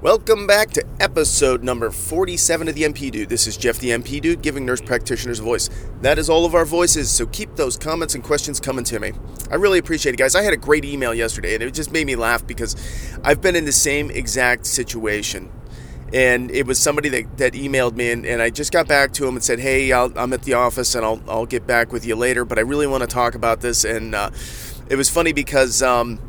Welcome 0.00 0.46
back 0.46 0.70
to 0.74 0.86
episode 1.00 1.64
number 1.64 1.90
47 1.90 2.68
of 2.68 2.76
the 2.76 2.84
NP 2.84 3.10
Dude. 3.10 3.28
This 3.28 3.48
is 3.48 3.56
Jeff 3.56 3.80
the 3.80 3.88
NP 3.88 4.20
Dude 4.20 4.42
giving 4.42 4.64
nurse 4.64 4.80
practitioners 4.80 5.40
a 5.40 5.42
voice. 5.42 5.68
That 6.02 6.20
is 6.20 6.30
all 6.30 6.44
of 6.44 6.54
our 6.54 6.64
voices, 6.64 7.10
so 7.10 7.26
keep 7.26 7.56
those 7.56 7.76
comments 7.76 8.14
and 8.14 8.22
questions 8.22 8.60
coming 8.60 8.84
to 8.84 9.00
me. 9.00 9.10
I 9.50 9.56
really 9.56 9.80
appreciate 9.80 10.14
it, 10.14 10.18
guys. 10.18 10.36
I 10.36 10.42
had 10.42 10.52
a 10.52 10.56
great 10.56 10.84
email 10.84 11.12
yesterday, 11.12 11.54
and 11.54 11.64
it 11.64 11.74
just 11.74 11.90
made 11.90 12.06
me 12.06 12.14
laugh 12.14 12.46
because 12.46 12.76
I've 13.24 13.40
been 13.40 13.56
in 13.56 13.64
the 13.64 13.72
same 13.72 14.08
exact 14.12 14.66
situation. 14.66 15.50
And 16.12 16.48
it 16.52 16.64
was 16.64 16.78
somebody 16.78 17.08
that, 17.08 17.36
that 17.38 17.54
emailed 17.54 17.96
me, 17.96 18.12
and, 18.12 18.24
and 18.24 18.40
I 18.40 18.50
just 18.50 18.70
got 18.70 18.86
back 18.86 19.12
to 19.14 19.26
him 19.26 19.34
and 19.34 19.42
said, 19.42 19.58
Hey, 19.58 19.90
i 19.90 20.04
am 20.14 20.32
at 20.32 20.44
the 20.44 20.54
office 20.54 20.94
and 20.94 21.04
I'll, 21.04 21.20
I'll 21.26 21.44
get 21.46 21.66
back 21.66 21.90
with 21.92 22.06
you 22.06 22.14
later, 22.14 22.44
but 22.44 22.56
I 22.56 22.60
really 22.60 22.86
want 22.86 23.00
to 23.00 23.08
talk 23.08 23.34
about 23.34 23.62
this. 23.62 23.84
And 23.84 24.14
uh, 24.14 24.30
it 24.88 24.94
was 24.94 25.10
funny 25.10 25.32
because. 25.32 25.82
Um, 25.82 26.20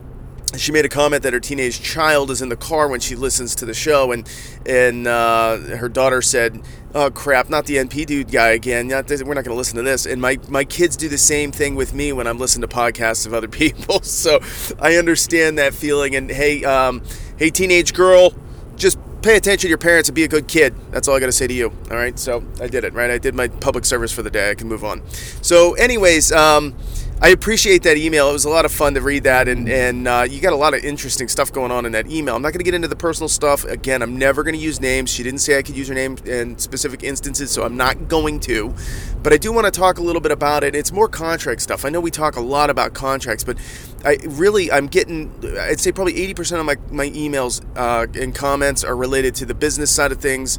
she 0.57 0.71
made 0.71 0.85
a 0.85 0.89
comment 0.89 1.23
that 1.23 1.33
her 1.33 1.39
teenage 1.39 1.81
child 1.81 2.31
is 2.31 2.41
in 2.41 2.49
the 2.49 2.55
car 2.55 2.87
when 2.87 2.99
she 2.99 3.15
listens 3.15 3.55
to 3.55 3.65
the 3.65 3.73
show, 3.73 4.11
and 4.11 4.29
and 4.65 5.07
uh, 5.07 5.57
her 5.57 5.89
daughter 5.89 6.21
said, 6.21 6.61
"Oh 6.93 7.11
crap, 7.11 7.49
not 7.49 7.65
the 7.65 7.75
NP 7.77 8.05
dude 8.05 8.31
guy 8.31 8.49
again. 8.49 8.87
Not 8.87 9.07
this, 9.07 9.23
we're 9.23 9.33
not 9.33 9.43
going 9.43 9.55
to 9.55 9.57
listen 9.57 9.75
to 9.77 9.83
this." 9.83 10.05
And 10.05 10.21
my 10.21 10.37
my 10.47 10.63
kids 10.63 10.95
do 10.95 11.09
the 11.09 11.17
same 11.17 11.51
thing 11.51 11.75
with 11.75 11.93
me 11.93 12.13
when 12.13 12.27
I'm 12.27 12.37
listening 12.37 12.67
to 12.67 12.75
podcasts 12.75 13.25
of 13.25 13.33
other 13.33 13.47
people, 13.59 14.01
so 14.01 14.39
I 14.79 14.95
understand 14.95 15.57
that 15.57 15.73
feeling. 15.73 16.15
And 16.15 16.29
hey, 16.29 16.63
um, 16.63 17.03
hey, 17.37 17.49
teenage 17.49 17.93
girl, 17.93 18.33
just 18.75 18.97
pay 19.21 19.35
attention 19.35 19.67
to 19.67 19.69
your 19.69 19.77
parents 19.77 20.07
and 20.07 20.15
be 20.15 20.23
a 20.23 20.29
good 20.29 20.47
kid. 20.47 20.73
That's 20.91 21.07
all 21.07 21.15
I 21.15 21.19
got 21.19 21.25
to 21.25 21.31
say 21.31 21.47
to 21.47 21.53
you. 21.53 21.73
All 21.91 21.97
right, 21.97 22.17
so 22.17 22.43
I 22.61 22.67
did 22.67 22.83
it. 22.83 22.93
Right, 22.93 23.11
I 23.11 23.17
did 23.17 23.35
my 23.35 23.49
public 23.49 23.85
service 23.85 24.11
for 24.11 24.23
the 24.23 24.31
day. 24.31 24.51
I 24.51 24.55
can 24.55 24.67
move 24.67 24.83
on. 24.83 25.01
So, 25.41 25.73
anyways. 25.73 26.31
Um, 26.31 26.75
I 27.21 27.29
appreciate 27.29 27.83
that 27.83 27.97
email. 27.97 28.29
It 28.29 28.33
was 28.33 28.45
a 28.45 28.49
lot 28.49 28.63
of 28.63 28.71
fun 28.71 28.93
to 28.93 29.01
read 29.01 29.23
that, 29.23 29.49
and 29.49 29.67
and 29.67 30.07
uh, 30.07 30.25
you 30.29 30.39
got 30.39 30.53
a 30.53 30.55
lot 30.55 30.73
of 30.73 30.85
interesting 30.85 31.27
stuff 31.27 31.51
going 31.51 31.69
on 31.69 31.85
in 31.85 31.91
that 31.91 32.09
email. 32.09 32.33
I'm 32.33 32.41
not 32.41 32.53
going 32.53 32.59
to 32.59 32.63
get 32.63 32.73
into 32.73 32.87
the 32.87 32.95
personal 32.95 33.27
stuff 33.27 33.65
again. 33.65 34.01
I'm 34.01 34.17
never 34.17 34.41
going 34.41 34.55
to 34.55 34.61
use 34.61 34.79
names. 34.79 35.09
She 35.09 35.21
didn't 35.21 35.39
say 35.39 35.57
I 35.57 35.61
could 35.61 35.75
use 35.75 35.89
her 35.89 35.93
name 35.93 36.17
in 36.23 36.57
specific 36.57 37.03
instances, 37.03 37.51
so 37.51 37.63
I'm 37.63 37.75
not 37.75 38.07
going 38.07 38.39
to. 38.41 38.73
But 39.21 39.33
I 39.33 39.37
do 39.37 39.51
want 39.51 39.65
to 39.65 39.71
talk 39.71 39.97
a 39.97 40.01
little 40.01 40.21
bit 40.21 40.31
about 40.31 40.63
it. 40.63 40.75
It's 40.75 40.93
more 40.93 41.09
contract 41.09 41.61
stuff. 41.61 41.83
I 41.83 41.89
know 41.89 41.99
we 41.99 42.09
talk 42.09 42.37
a 42.37 42.41
lot 42.41 42.69
about 42.69 42.93
contracts, 42.93 43.43
but 43.43 43.57
I 44.05 44.17
really 44.25 44.71
I'm 44.71 44.87
getting 44.87 45.33
I'd 45.59 45.79
say 45.79 45.91
probably 45.91 46.13
80% 46.13 46.59
of 46.59 46.65
my 46.65 46.77
my 46.89 47.09
emails 47.09 47.63
uh, 47.75 48.07
and 48.19 48.33
comments 48.33 48.83
are 48.83 48.95
related 48.95 49.35
to 49.35 49.45
the 49.45 49.53
business 49.53 49.93
side 49.93 50.11
of 50.11 50.19
things 50.19 50.57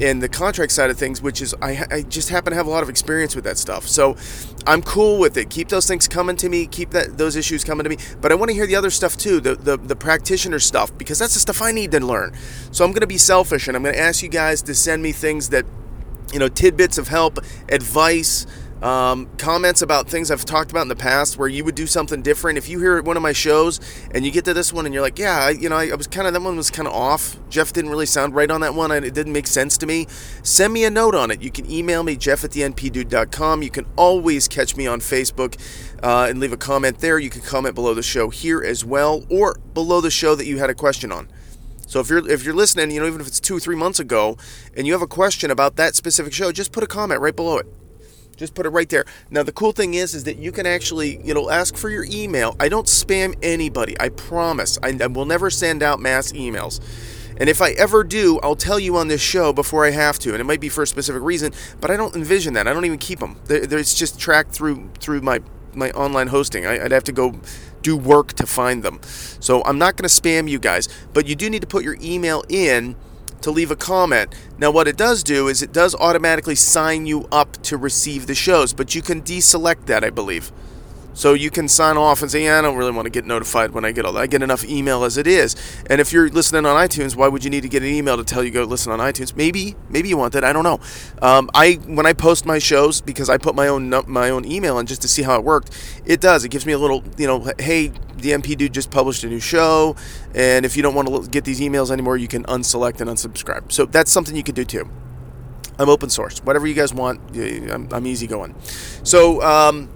and 0.00 0.22
the 0.22 0.28
contract 0.28 0.72
side 0.72 0.90
of 0.90 0.98
things, 0.98 1.22
which 1.22 1.40
is 1.40 1.54
I, 1.62 1.84
I 1.90 2.02
just 2.02 2.28
happen 2.28 2.50
to 2.50 2.56
have 2.56 2.66
a 2.66 2.70
lot 2.70 2.82
of 2.82 2.88
experience 2.88 3.34
with 3.34 3.44
that 3.44 3.56
stuff. 3.56 3.86
So 3.86 4.16
I'm 4.66 4.82
cool 4.82 5.18
with 5.18 5.36
it. 5.36 5.48
Keep 5.48 5.68
those 5.68 5.86
things 5.86 6.06
coming 6.06 6.36
to 6.36 6.48
me. 6.48 6.66
Keep 6.66 6.90
that 6.90 7.18
those 7.18 7.36
issues 7.36 7.64
coming 7.64 7.84
to 7.84 7.90
me. 7.90 7.96
But 8.20 8.32
I 8.32 8.34
want 8.34 8.50
to 8.50 8.54
hear 8.54 8.66
the 8.66 8.76
other 8.76 8.90
stuff 8.90 9.16
too, 9.16 9.40
the 9.40 9.54
the, 9.54 9.76
the 9.76 9.96
practitioner 9.96 10.58
stuff, 10.58 10.96
because 10.98 11.18
that's 11.18 11.34
the 11.34 11.40
stuff 11.40 11.62
I 11.62 11.72
need 11.72 11.92
to 11.92 12.00
learn. 12.00 12.34
So 12.72 12.84
I'm 12.84 12.92
to 12.92 13.06
be 13.06 13.18
selfish 13.18 13.68
and 13.68 13.76
I'm 13.76 13.82
to 13.84 13.98
ask 13.98 14.22
you 14.22 14.28
guys 14.28 14.62
to 14.62 14.74
send 14.74 15.02
me 15.02 15.12
things 15.12 15.48
that 15.48 15.64
you 16.32 16.38
know 16.38 16.48
tidbits 16.48 16.98
of 16.98 17.08
help, 17.08 17.38
advice 17.68 18.46
um, 18.82 19.28
comments 19.38 19.80
about 19.80 20.08
things 20.08 20.30
I've 20.30 20.44
talked 20.44 20.72
about 20.72 20.82
in 20.82 20.88
the 20.88 20.96
past 20.96 21.38
where 21.38 21.48
you 21.48 21.64
would 21.64 21.76
do 21.76 21.86
something 21.86 22.20
different. 22.20 22.58
If 22.58 22.68
you 22.68 22.80
hear 22.80 23.00
one 23.00 23.16
of 23.16 23.22
my 23.22 23.32
shows 23.32 23.80
and 24.12 24.26
you 24.26 24.32
get 24.32 24.44
to 24.46 24.54
this 24.54 24.72
one 24.72 24.86
and 24.86 24.94
you're 24.94 25.02
like, 25.02 25.18
yeah, 25.18 25.38
I, 25.38 25.50
you 25.50 25.68
know, 25.68 25.76
I, 25.76 25.90
I 25.90 25.94
was 25.94 26.08
kind 26.08 26.26
of, 26.26 26.32
that 26.32 26.42
one 26.42 26.56
was 26.56 26.70
kind 26.70 26.88
of 26.88 26.94
off. 26.94 27.36
Jeff 27.48 27.72
didn't 27.72 27.90
really 27.90 28.06
sound 28.06 28.34
right 28.34 28.50
on 28.50 28.60
that 28.62 28.74
one. 28.74 28.90
and 28.90 29.04
it 29.04 29.14
didn't 29.14 29.32
make 29.32 29.46
sense 29.46 29.78
to 29.78 29.86
me. 29.86 30.06
Send 30.42 30.72
me 30.72 30.84
a 30.84 30.90
note 30.90 31.14
on 31.14 31.30
it. 31.30 31.40
You 31.40 31.50
can 31.50 31.70
email 31.70 32.02
me, 32.02 32.16
jeff 32.16 32.42
at 32.42 32.50
the 32.50 32.62
npdude.com. 32.62 33.62
You 33.62 33.70
can 33.70 33.86
always 33.96 34.48
catch 34.48 34.76
me 34.76 34.88
on 34.88 34.98
Facebook 34.98 35.56
uh, 36.02 36.26
and 36.28 36.40
leave 36.40 36.52
a 36.52 36.56
comment 36.56 36.98
there. 36.98 37.20
You 37.20 37.30
can 37.30 37.42
comment 37.42 37.76
below 37.76 37.94
the 37.94 38.02
show 38.02 38.30
here 38.30 38.62
as 38.62 38.84
well 38.84 39.24
or 39.30 39.58
below 39.74 40.00
the 40.00 40.10
show 40.10 40.34
that 40.34 40.46
you 40.46 40.58
had 40.58 40.70
a 40.70 40.74
question 40.74 41.12
on. 41.12 41.28
So 41.86 42.00
if 42.00 42.08
you're 42.08 42.26
if 42.28 42.42
you're 42.42 42.54
listening, 42.54 42.90
you 42.90 43.00
know, 43.00 43.06
even 43.06 43.20
if 43.20 43.26
it's 43.26 43.38
two 43.38 43.54
or 43.56 43.60
three 43.60 43.76
months 43.76 44.00
ago, 44.00 44.38
and 44.74 44.86
you 44.86 44.94
have 44.94 45.02
a 45.02 45.06
question 45.06 45.50
about 45.50 45.76
that 45.76 45.94
specific 45.94 46.32
show, 46.32 46.50
just 46.50 46.72
put 46.72 46.82
a 46.82 46.86
comment 46.86 47.20
right 47.20 47.36
below 47.36 47.58
it. 47.58 47.66
Just 48.36 48.54
put 48.54 48.66
it 48.66 48.70
right 48.70 48.88
there. 48.88 49.04
Now 49.30 49.42
the 49.42 49.52
cool 49.52 49.72
thing 49.72 49.94
is, 49.94 50.14
is 50.14 50.24
that 50.24 50.38
you 50.38 50.52
can 50.52 50.66
actually, 50.66 51.22
you 51.24 51.34
know, 51.34 51.50
ask 51.50 51.76
for 51.76 51.90
your 51.90 52.04
email. 52.10 52.56
I 52.58 52.68
don't 52.68 52.86
spam 52.86 53.34
anybody. 53.42 53.96
I 54.00 54.08
promise. 54.08 54.78
I, 54.82 54.96
I 55.00 55.06
will 55.06 55.26
never 55.26 55.50
send 55.50 55.82
out 55.82 56.00
mass 56.00 56.32
emails. 56.32 56.80
And 57.36 57.48
if 57.48 57.62
I 57.62 57.70
ever 57.72 58.04
do, 58.04 58.38
I'll 58.40 58.56
tell 58.56 58.78
you 58.78 58.96
on 58.96 59.08
this 59.08 59.20
show 59.20 59.52
before 59.52 59.84
I 59.84 59.90
have 59.90 60.18
to, 60.20 60.32
and 60.32 60.40
it 60.40 60.44
might 60.44 60.60
be 60.60 60.68
for 60.68 60.82
a 60.82 60.86
specific 60.86 61.22
reason. 61.22 61.52
But 61.80 61.90
I 61.90 61.96
don't 61.96 62.14
envision 62.14 62.54
that. 62.54 62.68
I 62.68 62.72
don't 62.72 62.84
even 62.84 62.98
keep 62.98 63.20
them. 63.20 63.40
It's 63.48 63.94
just 63.94 64.18
tracked 64.20 64.52
through 64.52 64.90
through 65.00 65.22
my 65.22 65.40
my 65.74 65.90
online 65.92 66.28
hosting. 66.28 66.66
I, 66.66 66.82
would 66.82 66.92
have 66.92 67.04
to 67.04 67.12
go 67.12 67.34
do 67.80 67.96
work 67.96 68.34
to 68.34 68.46
find 68.46 68.82
them. 68.82 69.00
So 69.02 69.62
I'm 69.64 69.78
not 69.78 69.96
going 69.96 70.08
to 70.08 70.14
spam 70.14 70.48
you 70.48 70.58
guys, 70.58 70.88
but 71.12 71.26
you 71.26 71.34
do 71.34 71.50
need 71.50 71.62
to 71.62 71.66
put 71.66 71.84
your 71.84 71.96
email 72.00 72.44
in 72.48 72.96
to 73.42 73.50
leave 73.50 73.70
a 73.70 73.76
comment. 73.76 74.34
Now, 74.58 74.70
what 74.70 74.88
it 74.88 74.96
does 74.96 75.22
do 75.22 75.48
is 75.48 75.62
it 75.62 75.72
does 75.72 75.94
automatically 75.94 76.54
sign 76.54 77.06
you 77.06 77.28
up 77.30 77.62
to 77.64 77.76
receive 77.76 78.26
the 78.26 78.34
shows, 78.34 78.72
but 78.72 78.94
you 78.94 79.02
can 79.02 79.22
deselect 79.22 79.86
that, 79.86 80.04
I 80.04 80.10
believe. 80.10 80.50
So 81.14 81.34
you 81.34 81.50
can 81.50 81.68
sign 81.68 81.96
off 81.96 82.22
and 82.22 82.30
say, 82.30 82.44
yeah, 82.44 82.58
I 82.58 82.62
don't 82.62 82.76
really 82.76 82.92
want 82.92 83.06
to 83.06 83.10
get 83.10 83.26
notified 83.26 83.72
when 83.72 83.84
I 83.84 83.92
get 83.92 84.04
all 84.04 84.12
that. 84.14 84.20
I 84.20 84.26
get 84.26 84.42
enough 84.42 84.64
email 84.64 85.04
as 85.04 85.16
it 85.16 85.26
is. 85.26 85.54
And 85.86 86.00
if 86.00 86.12
you're 86.12 86.28
listening 86.28 86.64
on 86.64 86.76
iTunes, 86.76 87.14
why 87.14 87.28
would 87.28 87.44
you 87.44 87.50
need 87.50 87.62
to 87.62 87.68
get 87.68 87.82
an 87.82 87.88
email 87.88 88.16
to 88.16 88.24
tell 88.24 88.42
you 88.42 88.50
go 88.50 88.64
listen 88.64 88.92
on 88.92 88.98
iTunes? 88.98 89.36
Maybe, 89.36 89.76
maybe 89.90 90.08
you 90.08 90.16
want 90.16 90.32
that. 90.32 90.44
I 90.44 90.52
don't 90.52 90.64
know. 90.64 90.80
Um, 91.20 91.50
I 91.54 91.74
when 91.86 92.06
I 92.06 92.12
post 92.12 92.46
my 92.46 92.58
shows 92.58 93.00
because 93.00 93.28
I 93.28 93.38
put 93.38 93.54
my 93.54 93.68
own 93.68 93.90
my 94.06 94.30
own 94.30 94.44
email 94.44 94.78
in 94.78 94.86
just 94.86 95.02
to 95.02 95.08
see 95.08 95.22
how 95.22 95.36
it 95.36 95.44
worked. 95.44 95.70
It 96.04 96.20
does. 96.20 96.44
It 96.44 96.48
gives 96.48 96.66
me 96.66 96.72
a 96.72 96.78
little, 96.78 97.04
you 97.18 97.26
know, 97.26 97.46
hey, 97.58 97.88
the 98.16 98.30
NP 98.30 98.56
dude 98.56 98.72
just 98.72 98.90
published 98.90 99.24
a 99.24 99.28
new 99.28 99.40
show, 99.40 99.96
and 100.34 100.64
if 100.64 100.76
you 100.76 100.82
don't 100.82 100.94
want 100.94 101.08
to 101.08 101.30
get 101.30 101.44
these 101.44 101.60
emails 101.60 101.90
anymore, 101.90 102.16
you 102.16 102.28
can 102.28 102.44
unselect 102.44 103.00
and 103.00 103.10
unsubscribe. 103.10 103.70
So 103.70 103.84
that's 103.84 104.10
something 104.10 104.36
you 104.36 104.42
could 104.42 104.54
do 104.54 104.64
too. 104.64 104.88
I'm 105.78 105.88
open 105.88 106.10
source. 106.10 106.38
Whatever 106.40 106.66
you 106.66 106.74
guys 106.74 106.94
want, 106.94 107.20
I'm, 107.36 107.88
I'm 107.92 108.06
easy 108.06 108.26
going. 108.26 108.54
So. 109.02 109.42
Um, 109.42 109.90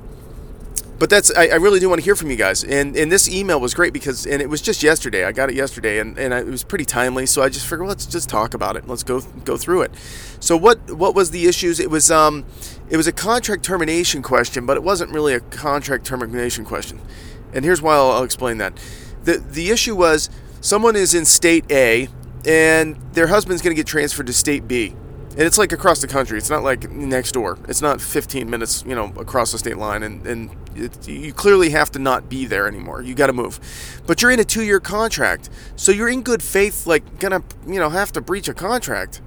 but 0.99 1.11
that's 1.11 1.35
I, 1.37 1.49
I, 1.49 1.55
really 1.57 1.79
do 1.79 1.89
want 1.89 2.01
to 2.01 2.05
hear 2.05 2.17
from 2.17 2.31
you 2.31 2.37
guys. 2.37 2.65
And 2.65 2.97
and 2.97 3.11
this 3.13 3.29
email 3.29 3.61
was 3.61 3.75
great 3.75 3.93
because 3.93 4.27
and 4.27 4.41
it 4.41 4.49
was 4.49 4.61
just 4.61 4.83
yesterday 4.83 5.25
i 5.25 5.33
got 5.33 5.51
it 5.51 5.55
yesterday 5.55 5.99
and, 5.99 6.19
and 6.19 6.33
it 6.33 6.47
was 6.47 6.65
pretty 6.65 6.85
timely 6.85 7.27
so 7.27 7.43
i 7.43 7.49
just 7.49 7.67
figured 7.67 7.81
well, 7.81 7.89
let's 7.89 8.07
just 8.07 8.29
talk 8.29 8.55
about 8.55 8.77
it. 8.77 8.89
Let's 8.89 9.03
go 9.03 9.21
go 9.45 9.57
through 9.57 9.83
it. 9.83 9.93
So 10.41 10.57
what 10.57 10.91
what 10.93 11.15
was 11.15 11.31
the 11.31 11.47
issues? 11.47 11.81
It 11.81 11.91
was 11.91 12.11
um 12.11 12.45
it 12.89 12.97
was 12.97 13.07
a 13.07 13.13
contract 13.13 13.63
termination 13.63 14.23
question 14.23 14.67
but 14.67 14.77
it 14.77 14.83
wasn't 14.83 15.11
really 15.13 15.35
a 15.35 15.41
contract 15.41 16.07
termination 16.07 16.65
question. 16.65 17.01
And 17.53 17.65
here's 17.65 17.83
why 17.83 17.95
i'll, 17.95 18.11
I'll 18.11 18.25
explain 18.25 18.59
that. 18.59 18.79
The 19.25 19.39
the 19.39 19.71
issue 19.71 19.97
was 19.97 20.31
someone 20.61 20.97
is 20.97 21.15
in 21.15 21.25
state 21.25 21.65
a 21.71 22.09
and 22.47 22.97
their 23.13 23.27
husband's 23.27 23.61
going 23.61 23.75
to 23.75 23.79
get 23.79 23.87
transferred 23.87 24.27
to 24.29 24.33
state 24.33 24.69
b 24.69 24.95
and 25.37 25.45
it's 25.45 25.59
like 25.59 25.71
across 25.71 26.01
the 26.01 26.07
country. 26.07 26.39
It's 26.39 26.49
not 26.49 26.65
like 26.65 26.91
next 26.91 27.33
door. 27.33 27.59
It's 27.69 27.83
not 27.83 28.01
15 28.01 28.49
minutes, 28.49 28.83
you 28.87 28.95
know, 28.95 29.13
across 29.19 29.53
the 29.53 29.59
state 29.59 29.77
line, 29.77 30.03
and 30.03 30.27
and 30.27 30.51
it, 30.75 31.07
you 31.07 31.35
clearly 31.35 31.71
have 31.71 31.91
to 31.93 31.99
not 31.99 32.31
be 32.31 32.47
there 32.47 32.67
anymore. 32.67 33.03
You 33.03 33.15
got 33.15 33.27
to 33.27 33.35
move, 33.35 33.61
but 34.07 34.23
you're 34.23 34.31
in 34.31 34.41
a 34.41 34.45
two-year 34.45 34.81
contract, 34.81 35.51
so 35.77 35.93
you're 35.93 36.09
in 36.09 36.23
good 36.23 36.43
faith, 36.43 36.87
like 36.87 37.19
gonna, 37.19 37.43
you 37.67 37.79
know, 37.79 37.91
have 37.91 38.13
to 38.13 38.23
breach 38.23 38.49
a 38.49 38.55
contract. 38.55 39.21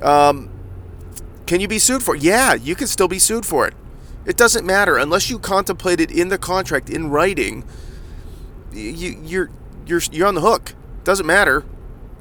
Um, 0.00 0.48
can 1.46 1.60
you 1.60 1.68
be 1.68 1.78
sued 1.78 2.02
for 2.02 2.16
it? 2.16 2.22
Yeah, 2.22 2.54
you 2.54 2.74
can 2.74 2.86
still 2.86 3.08
be 3.08 3.18
sued 3.18 3.44
for 3.44 3.66
it. 3.66 3.74
It 4.24 4.38
doesn't 4.38 4.64
matter 4.64 4.96
unless 4.96 5.28
you 5.28 5.38
contemplate 5.38 6.00
it 6.00 6.10
in 6.10 6.28
the 6.28 6.38
contract 6.38 6.88
in 6.88 7.10
writing. 7.10 7.64
You 8.72 9.18
you're 9.22 9.50
you're 9.86 10.00
you're 10.10 10.26
on 10.26 10.34
the 10.34 10.40
hook. 10.40 10.74
Doesn't 11.04 11.26
matter. 11.26 11.64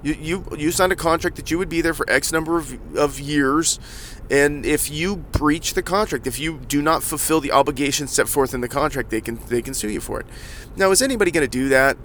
You, 0.03 0.13
you 0.19 0.47
you 0.57 0.71
signed 0.71 0.91
a 0.91 0.97
contract 0.97 1.37
that 1.37 1.49
you 1.49 1.57
would 1.57 1.69
be 1.69 1.81
there 1.81 1.93
for 1.93 2.09
X 2.09 2.31
number 2.31 2.57
of, 2.57 2.97
of 2.97 3.19
years, 3.21 3.79
and 4.29 4.65
if 4.65 4.91
you 4.91 5.15
breach 5.15 5.73
the 5.73 5.81
contract, 5.81 6.27
if 6.27 6.39
you 6.39 6.59
do 6.67 6.81
not 6.81 7.03
fulfill 7.03 7.39
the 7.39 7.53
obligations 7.53 8.11
set 8.11 8.27
forth 8.27 8.53
in 8.53 8.59
the 8.59 8.67
contract, 8.67 9.09
they 9.09 9.21
can 9.21 9.39
they 9.47 9.61
can 9.61 9.73
sue 9.73 9.89
you 9.89 10.01
for 10.01 10.19
it. 10.19 10.25
Now, 10.75 10.91
is 10.91 11.01
anybody 11.01 11.31
going 11.31 11.45
to 11.45 11.49
do 11.49 11.69
that? 11.69 11.97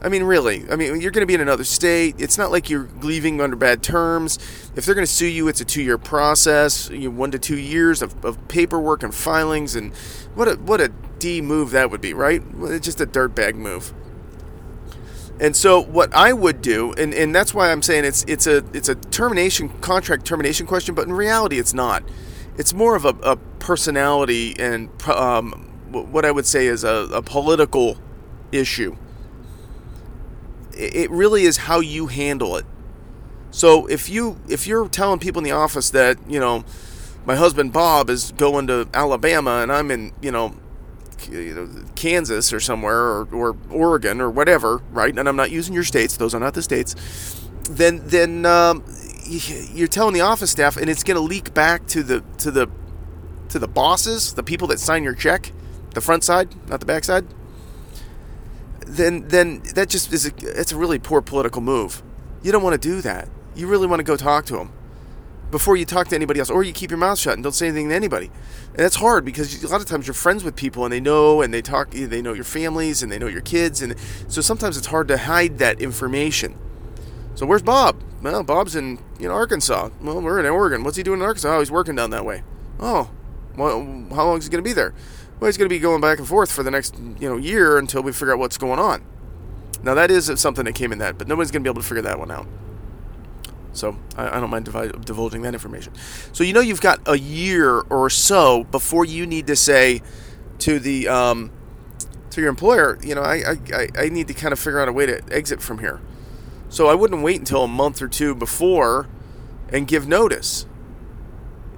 I 0.00 0.08
mean, 0.08 0.22
really? 0.22 0.64
I 0.70 0.76
mean, 0.76 1.00
you're 1.00 1.10
going 1.10 1.22
to 1.22 1.26
be 1.26 1.34
in 1.34 1.40
another 1.40 1.64
state. 1.64 2.14
It's 2.18 2.38
not 2.38 2.52
like 2.52 2.70
you're 2.70 2.88
leaving 3.02 3.40
under 3.40 3.56
bad 3.56 3.82
terms. 3.82 4.38
If 4.76 4.86
they're 4.86 4.94
going 4.94 5.06
to 5.06 5.12
sue 5.12 5.26
you, 5.26 5.48
it's 5.48 5.60
a 5.60 5.64
two-year 5.64 5.98
process, 5.98 6.88
you 6.90 7.10
know, 7.10 7.16
one 7.16 7.32
to 7.32 7.38
two 7.38 7.58
years 7.58 8.00
of, 8.00 8.24
of 8.24 8.46
paperwork 8.46 9.02
and 9.02 9.12
filings, 9.12 9.74
and 9.74 9.92
what 10.36 10.46
a 10.46 10.54
what 10.54 10.80
a 10.80 10.92
D 11.18 11.40
move 11.40 11.72
that 11.72 11.90
would 11.90 12.00
be, 12.00 12.14
right? 12.14 12.42
It's 12.60 12.86
just 12.86 13.00
a 13.00 13.06
dirtbag 13.06 13.56
move. 13.56 13.92
And 15.40 15.54
so 15.54 15.80
what 15.80 16.12
I 16.14 16.32
would 16.32 16.60
do, 16.60 16.92
and, 16.94 17.14
and 17.14 17.34
that's 17.34 17.54
why 17.54 17.70
I'm 17.70 17.82
saying 17.82 18.04
it's 18.04 18.24
it's 18.26 18.46
a 18.46 18.64
it's 18.72 18.88
a 18.88 18.96
termination 18.96 19.68
contract 19.80 20.24
termination 20.24 20.66
question, 20.66 20.94
but 20.94 21.06
in 21.06 21.12
reality 21.12 21.58
it's 21.58 21.74
not. 21.74 22.02
It's 22.56 22.74
more 22.74 22.96
of 22.96 23.04
a, 23.04 23.14
a 23.22 23.36
personality 23.60 24.58
and 24.58 24.90
um, 25.08 25.52
what 25.92 26.24
I 26.24 26.32
would 26.32 26.46
say 26.46 26.66
is 26.66 26.82
a, 26.82 27.08
a 27.12 27.22
political 27.22 27.98
issue. 28.50 28.96
It 30.72 31.10
really 31.10 31.44
is 31.44 31.56
how 31.56 31.80
you 31.80 32.06
handle 32.08 32.56
it. 32.56 32.66
So 33.50 33.86
if 33.86 34.08
you 34.08 34.40
if 34.48 34.66
you're 34.66 34.88
telling 34.88 35.18
people 35.18 35.40
in 35.40 35.44
the 35.44 35.52
office 35.52 35.90
that 35.90 36.18
you 36.28 36.40
know 36.40 36.64
my 37.24 37.36
husband 37.36 37.72
Bob 37.72 38.10
is 38.10 38.32
going 38.32 38.66
to 38.66 38.88
Alabama 38.92 39.60
and 39.62 39.72
I'm 39.72 39.90
in 39.90 40.12
you 40.20 40.30
know 40.30 40.54
you 41.28 41.54
know, 41.54 41.68
Kansas 41.94 42.52
or 42.52 42.60
somewhere 42.60 42.98
or, 42.98 43.28
or 43.32 43.56
Oregon 43.70 44.20
or 44.20 44.30
whatever, 44.30 44.82
right? 44.90 45.16
And 45.16 45.28
I'm 45.28 45.36
not 45.36 45.50
using 45.50 45.74
your 45.74 45.84
states; 45.84 46.16
those 46.16 46.34
are 46.34 46.40
not 46.40 46.54
the 46.54 46.62
states. 46.62 46.94
Then, 47.70 48.00
then 48.06 48.46
um, 48.46 48.84
you're 49.26 49.88
telling 49.88 50.14
the 50.14 50.20
office 50.20 50.50
staff, 50.50 50.76
and 50.76 50.88
it's 50.88 51.02
going 51.02 51.16
to 51.16 51.22
leak 51.22 51.52
back 51.54 51.86
to 51.88 52.02
the 52.02 52.24
to 52.38 52.50
the 52.50 52.68
to 53.48 53.58
the 53.58 53.68
bosses, 53.68 54.34
the 54.34 54.42
people 54.42 54.68
that 54.68 54.78
sign 54.78 55.02
your 55.02 55.14
check, 55.14 55.52
the 55.94 56.00
front 56.00 56.24
side, 56.24 56.54
not 56.68 56.80
the 56.80 56.86
back 56.86 57.04
side. 57.04 57.26
Then, 58.86 59.28
then 59.28 59.62
that 59.74 59.88
just 59.88 60.12
is 60.12 60.26
a, 60.26 60.32
it's 60.42 60.72
a 60.72 60.76
really 60.76 60.98
poor 60.98 61.20
political 61.20 61.60
move. 61.60 62.02
You 62.42 62.52
don't 62.52 62.62
want 62.62 62.80
to 62.80 62.88
do 62.88 63.00
that. 63.02 63.28
You 63.54 63.66
really 63.66 63.86
want 63.86 64.00
to 64.00 64.04
go 64.04 64.16
talk 64.16 64.46
to 64.46 64.56
them 64.56 64.72
before 65.50 65.76
you 65.76 65.84
talk 65.84 66.08
to 66.08 66.14
anybody 66.14 66.40
else, 66.40 66.50
or 66.50 66.62
you 66.62 66.72
keep 66.72 66.90
your 66.90 66.98
mouth 66.98 67.18
shut 67.18 67.34
and 67.34 67.42
don't 67.42 67.52
say 67.52 67.68
anything 67.68 67.88
to 67.88 67.94
anybody. 67.94 68.26
And 68.68 68.78
that's 68.78 68.96
hard 68.96 69.24
because 69.24 69.62
a 69.62 69.68
lot 69.68 69.80
of 69.80 69.86
times 69.86 70.06
you're 70.06 70.14
friends 70.14 70.44
with 70.44 70.56
people 70.56 70.84
and 70.84 70.92
they 70.92 71.00
know 71.00 71.40
and 71.42 71.52
they 71.52 71.62
talk, 71.62 71.90
they 71.90 72.22
know 72.22 72.32
your 72.32 72.44
families 72.44 73.02
and 73.02 73.10
they 73.10 73.18
know 73.18 73.26
your 73.26 73.40
kids, 73.40 73.82
and 73.82 73.94
so 74.28 74.40
sometimes 74.40 74.76
it's 74.76 74.88
hard 74.88 75.08
to 75.08 75.18
hide 75.18 75.58
that 75.58 75.80
information. 75.80 76.56
So 77.34 77.46
where's 77.46 77.62
Bob? 77.62 78.02
Well, 78.22 78.42
Bob's 78.42 78.74
in 78.74 78.98
you 79.18 79.28
know 79.28 79.34
Arkansas. 79.34 79.90
Well, 80.00 80.20
we're 80.20 80.40
in 80.40 80.46
Oregon. 80.46 80.82
What's 80.82 80.96
he 80.96 81.02
doing 81.02 81.20
in 81.20 81.24
Arkansas? 81.24 81.56
Oh, 81.56 81.58
he's 81.60 81.70
working 81.70 81.94
down 81.94 82.10
that 82.10 82.24
way. 82.24 82.42
Oh, 82.80 83.10
well, 83.56 83.80
how 84.10 84.26
long 84.26 84.38
is 84.38 84.44
he 84.44 84.50
going 84.50 84.62
to 84.62 84.68
be 84.68 84.72
there? 84.72 84.92
Well, 85.38 85.46
he's 85.46 85.56
going 85.56 85.68
to 85.68 85.74
be 85.74 85.78
going 85.78 86.00
back 86.00 86.18
and 86.18 86.26
forth 86.26 86.50
for 86.50 86.62
the 86.62 86.70
next 86.70 86.98
you 86.98 87.28
know 87.28 87.36
year 87.36 87.78
until 87.78 88.02
we 88.02 88.12
figure 88.12 88.32
out 88.32 88.38
what's 88.38 88.58
going 88.58 88.80
on. 88.80 89.04
Now 89.82 89.94
that 89.94 90.10
is 90.10 90.32
something 90.40 90.64
that 90.64 90.74
came 90.74 90.90
in 90.90 90.98
that, 90.98 91.16
but 91.16 91.28
nobody's 91.28 91.50
going 91.52 91.62
to 91.62 91.68
be 91.68 91.70
able 91.70 91.82
to 91.82 91.88
figure 91.88 92.02
that 92.02 92.18
one 92.18 92.30
out. 92.30 92.46
So 93.72 93.96
I, 94.16 94.36
I 94.36 94.40
don't 94.40 94.50
mind 94.50 94.64
divulging 94.64 95.42
that 95.42 95.54
information. 95.54 95.92
So 96.32 96.44
you 96.44 96.52
know 96.52 96.60
you've 96.60 96.80
got 96.80 97.00
a 97.06 97.18
year 97.18 97.80
or 97.80 98.10
so 98.10 98.64
before 98.64 99.04
you 99.04 99.26
need 99.26 99.46
to 99.46 99.56
say 99.56 100.02
to 100.60 100.78
the 100.78 101.08
um, 101.08 101.52
to 102.30 102.40
your 102.40 102.50
employer, 102.50 102.98
you 103.02 103.14
know, 103.14 103.22
I, 103.22 103.56
I, 103.72 103.88
I 103.96 104.08
need 104.08 104.28
to 104.28 104.34
kind 104.34 104.52
of 104.52 104.58
figure 104.58 104.80
out 104.80 104.88
a 104.88 104.92
way 104.92 105.06
to 105.06 105.22
exit 105.30 105.60
from 105.60 105.78
here. 105.78 106.00
So 106.68 106.86
I 106.86 106.94
wouldn't 106.94 107.22
wait 107.22 107.38
until 107.38 107.64
a 107.64 107.68
month 107.68 108.02
or 108.02 108.08
two 108.08 108.34
before 108.34 109.08
and 109.70 109.88
give 109.88 110.06
notice. 110.06 110.66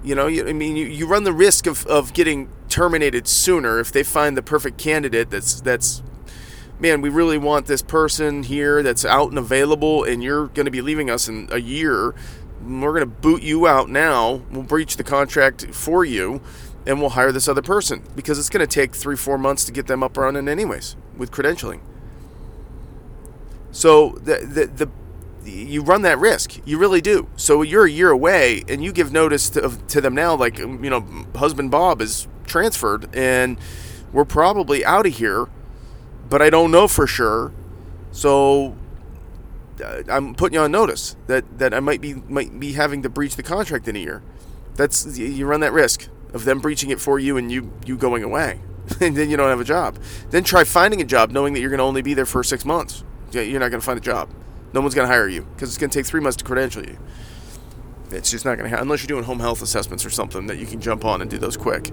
You 0.03 0.15
know, 0.15 0.27
you, 0.27 0.47
I 0.47 0.53
mean, 0.53 0.75
you, 0.75 0.85
you 0.85 1.07
run 1.07 1.23
the 1.23 1.33
risk 1.33 1.67
of, 1.67 1.85
of 1.87 2.13
getting 2.13 2.49
terminated 2.69 3.27
sooner 3.27 3.79
if 3.79 3.91
they 3.91 4.03
find 4.03 4.37
the 4.37 4.41
perfect 4.41 4.77
candidate 4.77 5.29
that's 5.29 5.59
that's 5.61 6.01
man, 6.81 6.99
we 7.01 7.09
really 7.09 7.37
want 7.37 7.67
this 7.67 7.83
person 7.83 8.41
here 8.41 8.81
that's 8.81 9.05
out 9.05 9.29
and 9.29 9.37
available, 9.37 10.03
and 10.03 10.23
you're 10.23 10.47
going 10.47 10.65
to 10.65 10.71
be 10.71 10.81
leaving 10.81 11.09
us 11.09 11.27
in 11.27 11.47
a 11.51 11.59
year. 11.59 12.15
We're 12.61 12.93
going 12.93 13.01
to 13.01 13.05
boot 13.05 13.43
you 13.43 13.67
out 13.67 13.87
now. 13.87 14.41
We'll 14.51 14.63
breach 14.63 14.97
the 14.97 15.03
contract 15.03 15.67
for 15.73 16.03
you, 16.03 16.41
and 16.85 16.99
we'll 16.99 17.11
hire 17.11 17.31
this 17.31 17.47
other 17.47 17.61
person 17.61 18.03
because 18.15 18.39
it's 18.39 18.49
going 18.49 18.67
to 18.67 18.73
take 18.73 18.95
three, 18.95 19.15
four 19.15 19.37
months 19.37 19.63
to 19.65 19.71
get 19.71 19.85
them 19.85 20.01
up 20.01 20.17
running, 20.17 20.47
anyways, 20.47 20.95
with 21.15 21.31
credentialing. 21.31 21.81
So 23.71 24.17
the 24.23 24.37
the, 24.37 24.85
the 24.85 24.91
you 25.49 25.81
run 25.81 26.01
that 26.01 26.19
risk. 26.19 26.59
You 26.65 26.77
really 26.77 27.01
do. 27.01 27.27
So 27.35 27.61
you're 27.61 27.85
a 27.85 27.89
year 27.89 28.09
away, 28.09 28.63
and 28.67 28.83
you 28.83 28.91
give 28.91 29.11
notice 29.11 29.49
to, 29.51 29.69
to 29.87 30.01
them 30.01 30.13
now, 30.13 30.35
like 30.35 30.57
you 30.59 30.67
know, 30.67 31.05
husband 31.35 31.71
Bob 31.71 32.01
is 32.01 32.27
transferred, 32.45 33.15
and 33.15 33.57
we're 34.11 34.25
probably 34.25 34.83
out 34.83 35.05
of 35.05 35.15
here 35.15 35.47
but 36.31 36.41
I 36.41 36.49
don't 36.49 36.71
know 36.71 36.87
for 36.87 37.05
sure. 37.05 37.51
So 38.13 38.77
uh, 39.83 40.01
I'm 40.09 40.33
putting 40.33 40.55
you 40.55 40.61
on 40.61 40.71
notice 40.71 41.17
that, 41.27 41.59
that 41.59 41.73
I 41.73 41.81
might 41.81 41.99
be 41.99 42.15
might 42.15 42.57
be 42.57 42.71
having 42.71 43.03
to 43.03 43.09
breach 43.09 43.35
the 43.35 43.43
contract 43.43 43.87
in 43.87 43.95
a 43.97 43.99
year. 43.99 44.23
That's 44.75 45.19
you 45.19 45.45
run 45.45 45.59
that 45.59 45.73
risk 45.73 46.07
of 46.33 46.45
them 46.45 46.59
breaching 46.59 46.89
it 46.89 47.01
for 47.01 47.19
you 47.19 47.35
and 47.35 47.51
you 47.51 47.71
you 47.85 47.97
going 47.97 48.23
away, 48.23 48.61
and 49.01 49.15
then 49.15 49.29
you 49.29 49.35
don't 49.35 49.49
have 49.49 49.59
a 49.59 49.65
job. 49.65 49.99
Then 50.29 50.43
try 50.45 50.63
finding 50.63 51.01
a 51.01 51.05
job 51.05 51.31
knowing 51.31 51.53
that 51.53 51.59
you're 51.59 51.69
going 51.69 51.79
to 51.79 51.83
only 51.83 52.01
be 52.01 52.13
there 52.13 52.25
for 52.25 52.43
six 52.43 52.63
months. 52.63 53.03
You're 53.33 53.59
not 53.59 53.69
going 53.69 53.81
to 53.81 53.85
find 53.85 53.97
a 53.97 54.01
job. 54.01 54.29
No 54.73 54.79
one's 54.79 54.95
going 54.95 55.07
to 55.07 55.13
hire 55.13 55.27
you 55.27 55.41
because 55.41 55.69
it's 55.69 55.77
going 55.77 55.89
to 55.89 55.99
take 55.99 56.05
three 56.05 56.21
months 56.21 56.37
to 56.37 56.45
credential 56.45 56.85
you. 56.85 56.97
It's 58.09 58.31
just 58.31 58.45
not 58.45 58.55
going 58.55 58.65
to 58.65 58.69
happen 58.69 58.83
unless 58.83 59.01
you're 59.01 59.07
doing 59.07 59.25
home 59.25 59.39
health 59.39 59.61
assessments 59.61 60.05
or 60.05 60.09
something 60.09 60.47
that 60.47 60.57
you 60.57 60.65
can 60.65 60.79
jump 60.79 61.03
on 61.03 61.21
and 61.21 61.29
do 61.29 61.37
those 61.37 61.57
quick. 61.57 61.91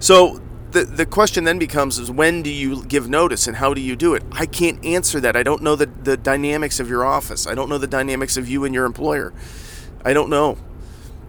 So 0.00 0.40
the, 0.76 0.84
the 0.84 1.06
question 1.06 1.44
then 1.44 1.58
becomes 1.58 1.98
is 1.98 2.10
when 2.10 2.42
do 2.42 2.50
you 2.50 2.84
give 2.84 3.08
notice 3.08 3.46
and 3.46 3.56
how 3.56 3.72
do 3.72 3.80
you 3.80 3.96
do 3.96 4.14
it? 4.14 4.22
I 4.32 4.44
can't 4.44 4.84
answer 4.84 5.20
that. 5.20 5.34
I 5.34 5.42
don't 5.42 5.62
know 5.62 5.74
the, 5.74 5.86
the 5.86 6.18
dynamics 6.18 6.78
of 6.80 6.88
your 6.90 7.04
office. 7.04 7.46
I 7.46 7.54
don't 7.54 7.70
know 7.70 7.78
the 7.78 7.86
dynamics 7.86 8.36
of 8.36 8.46
you 8.46 8.64
and 8.64 8.74
your 8.74 8.84
employer. 8.84 9.32
I 10.04 10.12
don't 10.12 10.28
know. 10.28 10.58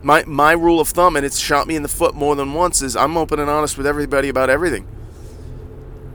My 0.03 0.23
my 0.27 0.51
rule 0.51 0.79
of 0.79 0.89
thumb, 0.89 1.15
and 1.15 1.25
it's 1.25 1.39
shot 1.39 1.65
me 1.65 1.75
in 1.75 1.81
the 1.81 1.89
foot 1.89 2.13
more 2.13 2.35
than 2.35 2.53
once, 2.53 2.81
is 2.81 2.95
I'm 2.95 3.17
open 3.17 3.39
and 3.39 3.49
honest 3.49 3.77
with 3.77 3.87
everybody 3.87 4.29
about 4.29 4.49
everything. 4.49 4.85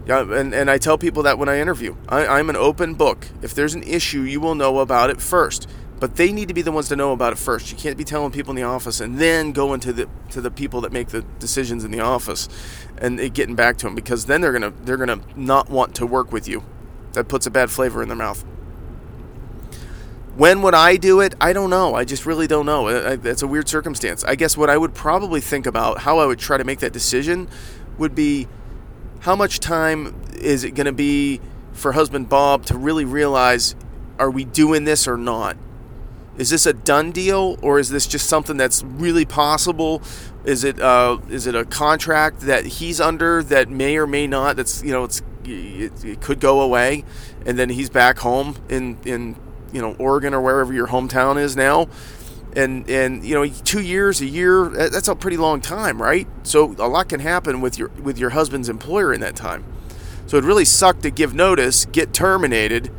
Yeah, 0.06 0.20
and, 0.20 0.52
and 0.55 0.70
I 0.70 0.78
tell 0.78 0.99
people 0.99 1.23
that 1.25 1.38
when 1.38 1.49
I 1.49 1.58
interview. 1.58 1.96
I, 2.08 2.26
I'm 2.26 2.50
an 2.50 2.56
open 2.56 2.94
book. 2.94 3.26
If 3.40 3.55
there's 3.55 3.75
an 3.75 3.82
issue, 3.82 4.23
you 4.23 4.40
will 4.40 4.55
know 4.55 4.78
about 4.81 5.11
it 5.11 5.20
first 5.20 5.69
but 6.02 6.16
they 6.16 6.32
need 6.32 6.49
to 6.49 6.54
be 6.54 6.62
the 6.62 6.72
ones 6.72 6.88
to 6.88 6.96
know 6.96 7.12
about 7.12 7.32
it 7.32 7.38
first. 7.38 7.70
You 7.70 7.78
can't 7.78 7.96
be 7.96 8.02
telling 8.02 8.32
people 8.32 8.50
in 8.50 8.56
the 8.56 8.64
office 8.64 9.00
and 9.00 9.20
then 9.20 9.52
going 9.52 9.78
to 9.78 9.93
the 9.93 10.08
to 10.31 10.40
the 10.40 10.50
people 10.50 10.81
that 10.81 10.90
make 10.90 11.10
the 11.10 11.22
decisions 11.38 11.84
in 11.84 11.93
the 11.93 12.00
office 12.00 12.49
and 12.99 13.32
getting 13.32 13.54
back 13.54 13.76
to 13.76 13.87
them 13.87 13.94
because 13.94 14.26
then 14.26 14.40
they're 14.40 14.50
gonna 14.50 14.72
they're 14.82 14.96
gonna 14.96 15.20
not 15.37 15.70
want 15.70 15.94
to 15.94 16.04
work 16.04 16.32
with 16.32 16.49
you. 16.49 16.64
That 17.12 17.28
puts 17.28 17.46
a 17.46 17.52
bad 17.52 17.70
flavor 17.70 18.02
in 18.02 18.08
their 18.08 18.16
mouth. 18.16 18.44
When 20.34 20.60
would 20.62 20.75
I 20.75 20.96
do 20.96 21.20
it? 21.20 21.37
I 21.40 21.52
don't 21.52 21.70
know. 21.70 21.94
I 21.94 22.04
just 22.04 22.26
really 22.26 22.49
don't 22.49 22.66
know. 22.66 23.14
That's 23.14 23.43
a 23.43 23.46
weird 23.46 23.69
circumstance. 23.69 24.25
I 24.25 24.34
guess 24.34 24.56
what 24.56 24.69
I 24.69 24.76
would 24.76 24.94
probably 24.94 25.40
think 25.40 25.66
about 25.66 25.99
how 25.99 26.19
I 26.19 26.26
would 26.26 26.40
try 26.40 26.56
to 26.56 26.64
make 26.64 26.81
that 26.81 26.93
decision 26.93 27.49
would 27.96 28.16
be 28.16 28.49
how 29.20 29.37
much 29.37 29.60
time 29.60 30.20
is 30.34 30.64
it 30.64 30.72
going 30.75 30.87
to 30.87 30.93
be 30.93 31.40
for 31.72 31.93
husband 31.93 32.28
Bob 32.28 32.66
to 32.66 32.76
really 32.76 33.04
realize 33.04 33.76
are 34.19 34.32
we 34.32 34.44
doing 34.44 34.82
this 34.82 35.06
or 35.06 35.16
not? 35.16 35.56
Is 36.38 36.50
this 36.50 36.64
a 36.64 36.73
done 36.73 37.12
deal, 37.12 37.58
or 37.61 37.79
is 37.79 37.90
this 37.90 38.06
just 38.06 38.26
something 38.26 38.56
that's 38.56 38.82
really 38.82 39.25
possible? 39.25 40.02
Is 40.44 40.64
it 40.64 40.81
uh, 40.81 41.19
is 41.29 41.46
it 41.46 41.55
a 41.55 41.64
contract 41.64 42.40
that 42.40 42.64
he's 42.64 43.00
under 43.00 43.43
that 43.44 43.69
may 43.69 43.96
or 43.96 44.06
may 44.06 44.26
not? 44.26 44.56
That's 44.56 44.82
you 44.82 44.93
know 44.93 45.05
it's 45.05 45.23
it, 45.44 46.05
it 46.05 46.20
could 46.20 46.40
go 46.40 46.61
away, 46.61 47.05
and 47.44 47.58
then 47.58 47.69
he's 47.69 47.90
back 47.90 48.19
home 48.19 48.56
in 48.69 48.99
in 49.05 49.37
you 49.73 49.82
know 49.82 49.94
Oregon 49.99 50.32
or 50.32 50.40
wherever 50.40 50.73
your 50.73 50.88
hometown 50.88 51.40
is 51.40 51.55
now, 51.55 51.88
and 52.56 52.88
and 52.88 53.25
you 53.25 53.35
know 53.35 53.46
two 53.46 53.82
years 53.82 54.23
a 54.23 54.26
year 54.26 54.69
that's 54.69 55.08
a 55.08 55.14
pretty 55.14 55.37
long 55.37 55.61
time, 55.61 56.00
right? 56.00 56.26
So 56.44 56.75
a 56.78 56.88
lot 56.88 57.11
can 57.11 57.20
happen 57.20 57.61
with 57.61 57.78
your 57.78 57.88
with 58.02 58.19
your 58.19 58.31
husband's 58.31 58.70
employer 58.70 59.12
in 59.12 59.20
that 59.20 59.37
time. 59.37 59.64
So 60.26 60.38
it 60.38 60.44
really 60.44 60.64
sucked 60.64 61.02
to 61.02 61.11
give 61.11 61.35
notice, 61.35 61.85
get 61.85 62.14
terminated 62.14 62.90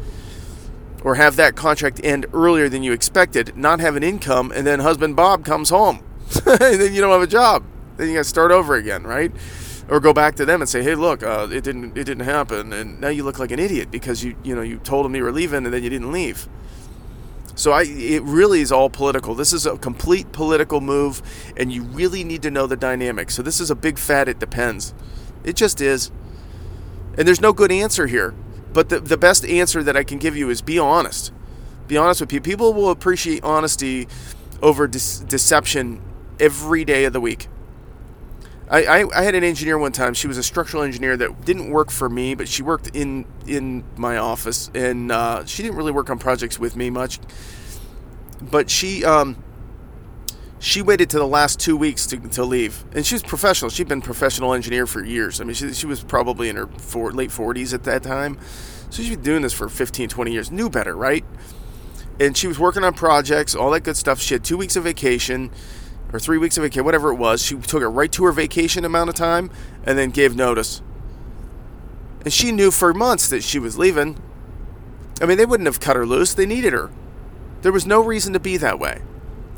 or 1.03 1.15
have 1.15 1.35
that 1.35 1.55
contract 1.55 2.00
end 2.03 2.25
earlier 2.33 2.69
than 2.69 2.83
you 2.83 2.93
expected, 2.93 3.55
not 3.57 3.79
have 3.79 3.95
an 3.95 4.03
income, 4.03 4.51
and 4.55 4.65
then 4.65 4.79
husband 4.79 5.15
Bob 5.15 5.43
comes 5.43 5.69
home. 5.69 6.03
and 6.45 6.60
then 6.60 6.93
you 6.93 7.01
don't 7.01 7.12
have 7.12 7.22
a 7.22 7.27
job. 7.27 7.63
Then 7.98 8.07
you 8.07 8.13
got 8.13 8.22
to 8.22 8.29
start 8.29 8.51
over 8.51 8.75
again, 8.75 9.03
right? 9.03 9.31
Or 9.89 10.00
go 10.00 10.13
back 10.13 10.36
to 10.36 10.45
them 10.45 10.62
and 10.62 10.69
say, 10.69 10.81
"Hey, 10.81 10.95
look, 10.95 11.22
uh, 11.22 11.48
it 11.51 11.63
didn't 11.63 11.98
it 11.98 12.05
didn't 12.05 12.24
happen," 12.24 12.72
and 12.72 13.01
now 13.01 13.10
you 13.10 13.24
look 13.24 13.38
like 13.38 13.51
an 13.51 13.60
idiot 13.60 13.91
because 13.91 14.24
you 14.24 14.36
you 14.41 14.55
know 14.55 14.62
you 14.62 14.77
told 14.77 15.05
them 15.05 15.13
you 15.13 15.24
were 15.24 15.31
leaving 15.31 15.65
and 15.65 15.74
then 15.74 15.83
you 15.83 15.89
didn't 15.89 16.12
leave. 16.12 16.48
So 17.55 17.72
I, 17.72 17.83
it 17.83 18.24
really 18.24 18.62
is 18.62 18.72
all 18.72 18.89
political. 18.89 19.36
This 19.36 19.53
is 19.53 19.65
a 19.65 19.77
complete 19.77 20.31
political 20.31 20.81
move, 20.81 21.22
and 21.55 21.72
you 21.72 21.83
really 21.83 22.24
need 22.24 22.41
to 22.43 22.50
know 22.50 22.65
the 22.65 22.77
dynamics. 22.77 23.36
So 23.36 23.43
this 23.43 23.60
is 23.60 23.69
a 23.69 23.75
big 23.75 24.00
fat. 24.00 24.27
It 24.27 24.39
depends. 24.39 24.93
It 25.43 25.55
just 25.55 25.81
is, 25.81 26.10
and 27.17 27.27
there's 27.27 27.41
no 27.41 27.53
good 27.53 27.72
answer 27.72 28.07
here. 28.07 28.33
But 28.74 28.89
the, 28.89 29.00
the 29.00 29.18
best 29.18 29.46
answer 29.46 29.84
that 29.84 29.96
I 29.96 30.03
can 30.03 30.18
give 30.18 30.36
you 30.36 30.50
is 30.50 30.62
be 30.62 30.80
honest. 30.80 31.32
Be 31.88 31.98
honest 31.98 32.22
with 32.22 32.30
people. 32.30 32.46
People 32.46 32.74
will 32.74 32.89
appreciate 32.89 33.44
honesty 33.44 34.08
over 34.62 34.88
de- 34.88 35.00
deception 35.27 36.01
every 36.39 36.84
day 36.84 37.06
of 37.06 37.13
the 37.13 37.22
week. 37.22 37.48
I, 38.70 38.84
I, 38.86 39.20
I, 39.20 39.24
had 39.24 39.36
an 39.36 39.44
engineer 39.44 39.77
one 39.77 39.92
time. 39.92 40.13
She 40.13 40.27
was 40.27 40.38
a 40.38 40.44
structural 40.44 40.84
engineer 40.84 41.18
that 41.18 41.46
didn't 41.46 41.70
work 41.70 41.92
for 41.92 42.10
me, 42.10 42.34
but 42.34 42.48
she 42.48 42.63
worked 42.63 42.96
in 42.96 43.25
in 43.46 43.84
my 43.98 44.18
office, 44.18 44.72
and 44.74 45.12
uh, 45.12 45.46
she 45.46 45.62
didn't 45.62 45.77
really 45.77 45.92
work 45.92 46.10
on 46.10 46.18
projects 46.18 46.58
with 46.58 46.75
me 46.75 46.89
much. 46.89 47.20
But 48.42 48.72
she 48.72 49.03
um, 49.03 49.44
she 50.63 50.82
waited 50.82 51.10
to 51.10 51.20
the 51.20 51.27
last 51.27 51.60
two 51.60 51.75
weeks 51.75 52.08
to, 52.08 52.17
to 52.17 52.46
leave, 52.46 52.86
and 52.96 53.05
she 53.05 53.15
was 53.15 53.22
professional. 53.22 53.70
She'd 53.70 53.89
been 53.89 54.01
professional 54.01 54.53
engineer 54.53 54.88
for 54.88 55.03
years. 55.03 55.41
I 55.41 55.43
mean, 55.43 55.55
she, 55.55 55.74
she 55.74 55.86
was 55.86 56.01
probably 56.01 56.48
in 56.48 56.55
her 56.55 56.67
four, 56.67 57.12
late 57.12 57.32
40s 57.32 57.74
at 57.74 57.84
that 57.84 58.01
time, 58.01 58.39
so 58.89 59.03
she'd 59.03 59.15
been 59.15 59.22
doing 59.24 59.41
this 59.41 59.51
for 59.51 59.67
15, 59.67 60.08
20 60.08 60.32
years. 60.32 60.51
Knew 60.51 60.70
better, 60.70 60.96
right? 60.96 61.25
And 62.17 62.38
she 62.38 62.48
was 62.48 62.58
working 62.60 62.86
on 62.86 62.93
projects, 62.93 63.55
all 63.55 63.72
that 63.72 63.82
good 63.82 63.98
stuff. 63.98 64.22
She 64.22 64.36
had 64.36 64.46
two 64.46 64.55
weeks 64.55 64.77
of 64.77 64.86
vacation, 64.86 65.51
or 66.13 66.20
three 66.20 66.38
weeks 66.38 66.58
of 66.58 66.63
vacation, 66.63 66.86
whatever 66.86 67.12
it 67.12 67.15
was. 67.15 67.43
She 67.43 67.55
took 67.58 67.82
it 67.82 67.88
right 67.88 68.12
to 68.13 68.24
her 68.24 68.32
vacation 68.32 68.86
amount 68.86 69.10
of 69.10 69.15
time, 69.17 69.51
and 69.84 69.98
then 69.98 70.12
gave 70.12 70.34
notice. 70.34 70.82
And 72.24 72.32
she 72.32 72.53
knew 72.53 72.72
for 72.72 72.93
months 72.93 73.27
that 73.27 73.43
she 73.43 73.60
was 73.60 73.77
leaving. 73.77 74.17
I 75.22 75.25
mean, 75.25 75.38
they 75.38 75.46
wouldn't 75.46 75.67
have 75.67 75.82
cut 75.82 75.98
her 75.98 76.05
loose. 76.05 76.34
They 76.34 76.46
needed 76.46 76.72
her. 76.72 76.89
There 77.63 77.74
was 77.74 77.86
no 77.86 78.01
reason 78.01 78.32
to 78.32 78.39
be 78.39 78.55
that 78.55 78.79
way. 78.79 79.01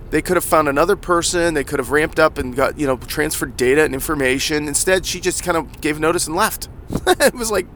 They 0.10 0.22
could 0.22 0.38
have 0.38 0.46
found 0.46 0.70
another 0.70 0.96
person. 0.96 1.54
They 1.54 1.64
could 1.64 1.80
have 1.80 1.92
ramped 1.92 2.20
up 2.20 2.38
and 2.38 2.56
got, 2.56 2.80
you 2.80 2.88
know, 2.88 2.98
transferred 2.98 3.58
data 3.58 3.84
and 3.84 3.94
information. 3.94 4.68
Instead, 4.68 5.06
she 5.06 5.20
just 5.20 5.44
kind 5.44 5.58
of 5.58 5.82
gave 5.82 6.00
notice 6.00 6.28
and 6.28 6.36
left. 6.36 6.70
it 7.08 7.34
was 7.34 7.52
like, 7.52 7.68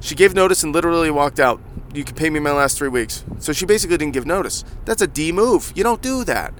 she 0.00 0.14
gave 0.14 0.34
notice 0.34 0.62
and 0.62 0.72
literally 0.72 1.10
walked 1.10 1.38
out. 1.38 1.60
You 1.92 2.04
can 2.04 2.14
pay 2.16 2.30
me 2.30 2.40
my 2.40 2.52
last 2.52 2.76
three 2.78 2.88
weeks. 2.88 3.24
So 3.38 3.52
she 3.52 3.66
basically 3.66 3.96
didn't 3.96 4.14
give 4.14 4.26
notice. 4.26 4.64
That's 4.84 5.02
a 5.02 5.06
D 5.06 5.30
move. 5.30 5.72
You 5.76 5.84
don't 5.84 6.02
do 6.02 6.24
that. 6.24 6.52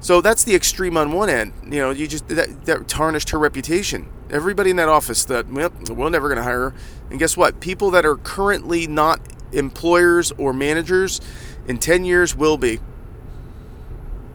So 0.00 0.20
that's 0.20 0.44
the 0.44 0.54
extreme 0.54 0.96
on 0.96 1.12
one 1.12 1.28
end. 1.28 1.52
You 1.64 1.80
know, 1.80 1.90
you 1.90 2.06
just 2.06 2.28
that, 2.28 2.64
that 2.66 2.86
tarnished 2.86 3.30
her 3.30 3.38
reputation. 3.38 4.08
Everybody 4.30 4.70
in 4.70 4.76
that 4.76 4.88
office 4.88 5.24
that 5.24 5.48
well, 5.48 5.72
we're 5.88 6.10
never 6.10 6.28
going 6.28 6.36
to 6.36 6.44
hire 6.44 6.70
her. 6.70 6.74
And 7.10 7.18
guess 7.18 7.36
what? 7.36 7.60
People 7.60 7.90
that 7.92 8.04
are 8.04 8.16
currently 8.16 8.86
not 8.86 9.20
employers 9.52 10.32
or 10.32 10.52
managers 10.52 11.20
in 11.66 11.78
10 11.78 12.04
years 12.04 12.36
will 12.36 12.58
be. 12.58 12.80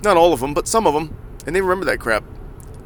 Not 0.04 0.18
all 0.18 0.34
of 0.34 0.40
them, 0.40 0.54
but 0.54 0.68
some 0.68 0.88
of 0.88 0.94
them. 0.94 1.16
And 1.46 1.56
they 1.56 1.62
remember 1.62 1.86
that 1.86 2.00
crap. 2.00 2.24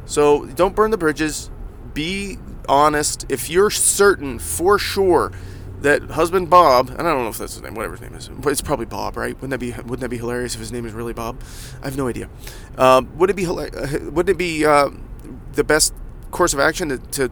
So 0.06 0.46
don't 0.46 0.74
burn 0.74 0.90
the 0.90 0.98
bridges. 0.98 1.50
Be 1.94 2.38
honest. 2.68 3.26
If 3.28 3.50
you're 3.50 3.70
certain 3.70 4.38
for 4.38 4.78
sure 4.78 5.32
that 5.80 6.02
husband 6.10 6.48
Bob, 6.48 6.90
and 6.90 7.02
I 7.02 7.12
don't 7.12 7.22
know 7.22 7.28
if 7.28 7.38
that's 7.38 7.54
his 7.54 7.62
name, 7.62 7.74
whatever 7.74 7.94
his 7.94 8.00
name 8.00 8.14
is, 8.14 8.28
but 8.28 8.50
it's 8.50 8.62
probably 8.62 8.86
Bob, 8.86 9.16
right? 9.16 9.34
Wouldn't 9.34 9.50
that 9.50 9.58
be 9.58 9.72
wouldn't 9.72 10.00
that 10.00 10.08
be 10.08 10.16
hilarious 10.18 10.54
if 10.54 10.60
his 10.60 10.72
name 10.72 10.86
is 10.86 10.92
really 10.92 11.12
Bob? 11.12 11.40
I 11.82 11.86
have 11.86 11.96
no 11.96 12.08
idea. 12.08 12.28
Um, 12.78 13.16
would 13.18 13.30
it 13.30 13.36
be 13.36 13.46
would 13.46 14.28
it 14.28 14.38
be 14.38 14.64
uh, 14.64 14.90
the 15.52 15.64
best 15.64 15.94
course 16.30 16.52
of 16.54 16.60
action 16.60 16.88
to, 16.88 16.98
to 16.98 17.30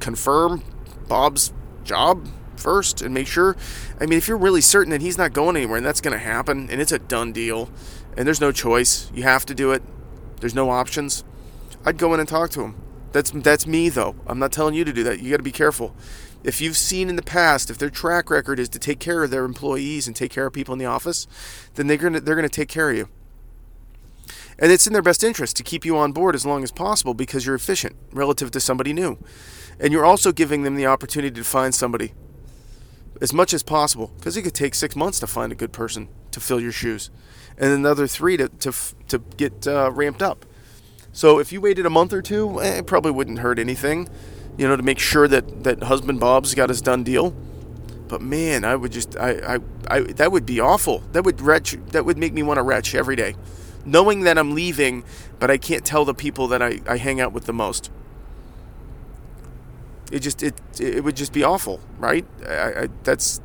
confirm 0.00 0.62
Bob's 1.08 1.52
job 1.84 2.28
first 2.56 3.02
and 3.02 3.14
make 3.14 3.26
sure? 3.26 3.56
I 4.00 4.06
mean, 4.06 4.18
if 4.18 4.28
you're 4.28 4.36
really 4.36 4.60
certain 4.60 4.90
that 4.90 5.00
he's 5.00 5.18
not 5.18 5.32
going 5.32 5.56
anywhere 5.56 5.76
and 5.76 5.86
that's 5.86 6.00
going 6.00 6.12
to 6.12 6.24
happen 6.24 6.68
and 6.70 6.80
it's 6.80 6.92
a 6.92 6.98
done 6.98 7.32
deal, 7.32 7.70
and 8.16 8.26
there's 8.26 8.40
no 8.40 8.52
choice, 8.52 9.10
you 9.14 9.22
have 9.22 9.44
to 9.46 9.54
do 9.54 9.72
it. 9.72 9.82
There's 10.40 10.54
no 10.54 10.70
options. 10.70 11.24
I'd 11.84 11.98
go 11.98 12.14
in 12.14 12.20
and 12.20 12.28
talk 12.28 12.50
to 12.50 12.62
him. 12.62 12.74
That's 13.12 13.30
that's 13.30 13.66
me 13.66 13.88
though. 13.88 14.16
I'm 14.26 14.38
not 14.38 14.52
telling 14.52 14.74
you 14.74 14.84
to 14.84 14.92
do 14.92 15.02
that. 15.04 15.20
You 15.20 15.30
got 15.30 15.38
to 15.38 15.42
be 15.42 15.52
careful. 15.52 15.94
If 16.44 16.60
you've 16.60 16.76
seen 16.76 17.08
in 17.08 17.16
the 17.16 17.22
past, 17.22 17.70
if 17.70 17.78
their 17.78 17.90
track 17.90 18.30
record 18.30 18.58
is 18.58 18.68
to 18.70 18.78
take 18.78 19.00
care 19.00 19.24
of 19.24 19.30
their 19.30 19.44
employees 19.44 20.06
and 20.06 20.14
take 20.14 20.30
care 20.30 20.46
of 20.46 20.52
people 20.52 20.72
in 20.72 20.78
the 20.78 20.84
office, 20.86 21.26
then 21.74 21.86
they're 21.86 21.96
gonna 21.96 22.20
they're 22.20 22.34
gonna 22.34 22.48
take 22.48 22.68
care 22.68 22.90
of 22.90 22.96
you. 22.96 23.08
And 24.58 24.72
it's 24.72 24.86
in 24.86 24.92
their 24.92 25.02
best 25.02 25.22
interest 25.22 25.56
to 25.56 25.62
keep 25.62 25.84
you 25.84 25.96
on 25.96 26.12
board 26.12 26.34
as 26.34 26.46
long 26.46 26.62
as 26.62 26.72
possible 26.72 27.14
because 27.14 27.44
you're 27.44 27.54
efficient 27.54 27.94
relative 28.12 28.50
to 28.52 28.60
somebody 28.60 28.92
new. 28.92 29.18
And 29.78 29.92
you're 29.92 30.04
also 30.04 30.32
giving 30.32 30.62
them 30.62 30.76
the 30.76 30.86
opportunity 30.86 31.34
to 31.34 31.44
find 31.44 31.74
somebody 31.74 32.14
as 33.20 33.32
much 33.32 33.52
as 33.52 33.62
possible 33.62 34.12
because 34.18 34.36
it 34.36 34.42
could 34.42 34.54
take 34.54 34.74
six 34.74 34.96
months 34.96 35.20
to 35.20 35.26
find 35.26 35.52
a 35.52 35.54
good 35.54 35.72
person 35.72 36.08
to 36.30 36.40
fill 36.40 36.60
your 36.60 36.72
shoes 36.72 37.10
and 37.58 37.72
another 37.72 38.06
three 38.06 38.36
to, 38.36 38.48
to, 38.48 38.72
to 39.08 39.18
get 39.36 39.66
uh, 39.66 39.90
ramped 39.92 40.22
up. 40.22 40.44
So 41.12 41.38
if 41.38 41.52
you 41.52 41.60
waited 41.60 41.86
a 41.86 41.90
month 41.90 42.12
or 42.12 42.22
two, 42.22 42.60
eh, 42.60 42.78
it 42.78 42.86
probably 42.86 43.10
wouldn't 43.10 43.38
hurt 43.38 43.58
anything 43.58 44.08
you 44.56 44.66
know, 44.66 44.76
to 44.76 44.82
make 44.82 44.98
sure 44.98 45.28
that, 45.28 45.64
that 45.64 45.82
husband 45.82 46.20
Bob's 46.20 46.54
got 46.54 46.68
his 46.68 46.80
done 46.80 47.04
deal. 47.04 47.34
But 48.08 48.22
man, 48.22 48.64
I 48.64 48.76
would 48.76 48.92
just, 48.92 49.16
I, 49.16 49.56
I, 49.56 49.58
I 49.90 50.00
that 50.00 50.30
would 50.32 50.46
be 50.46 50.60
awful. 50.60 51.00
That 51.12 51.24
would 51.24 51.40
retch, 51.40 51.76
that 51.88 52.04
would 52.04 52.16
make 52.16 52.32
me 52.32 52.42
want 52.42 52.58
to 52.58 52.62
retch 52.62 52.94
every 52.94 53.16
day, 53.16 53.34
knowing 53.84 54.22
that 54.22 54.38
I'm 54.38 54.54
leaving, 54.54 55.04
but 55.38 55.50
I 55.50 55.58
can't 55.58 55.84
tell 55.84 56.04
the 56.04 56.14
people 56.14 56.46
that 56.48 56.62
I, 56.62 56.80
I 56.86 56.98
hang 56.98 57.20
out 57.20 57.32
with 57.32 57.46
the 57.46 57.52
most. 57.52 57.90
It 60.12 60.20
just, 60.20 60.42
it, 60.42 60.54
it 60.80 61.02
would 61.02 61.16
just 61.16 61.32
be 61.32 61.42
awful, 61.42 61.80
right? 61.98 62.24
I, 62.46 62.82
I 62.82 62.88
that's, 63.02 63.40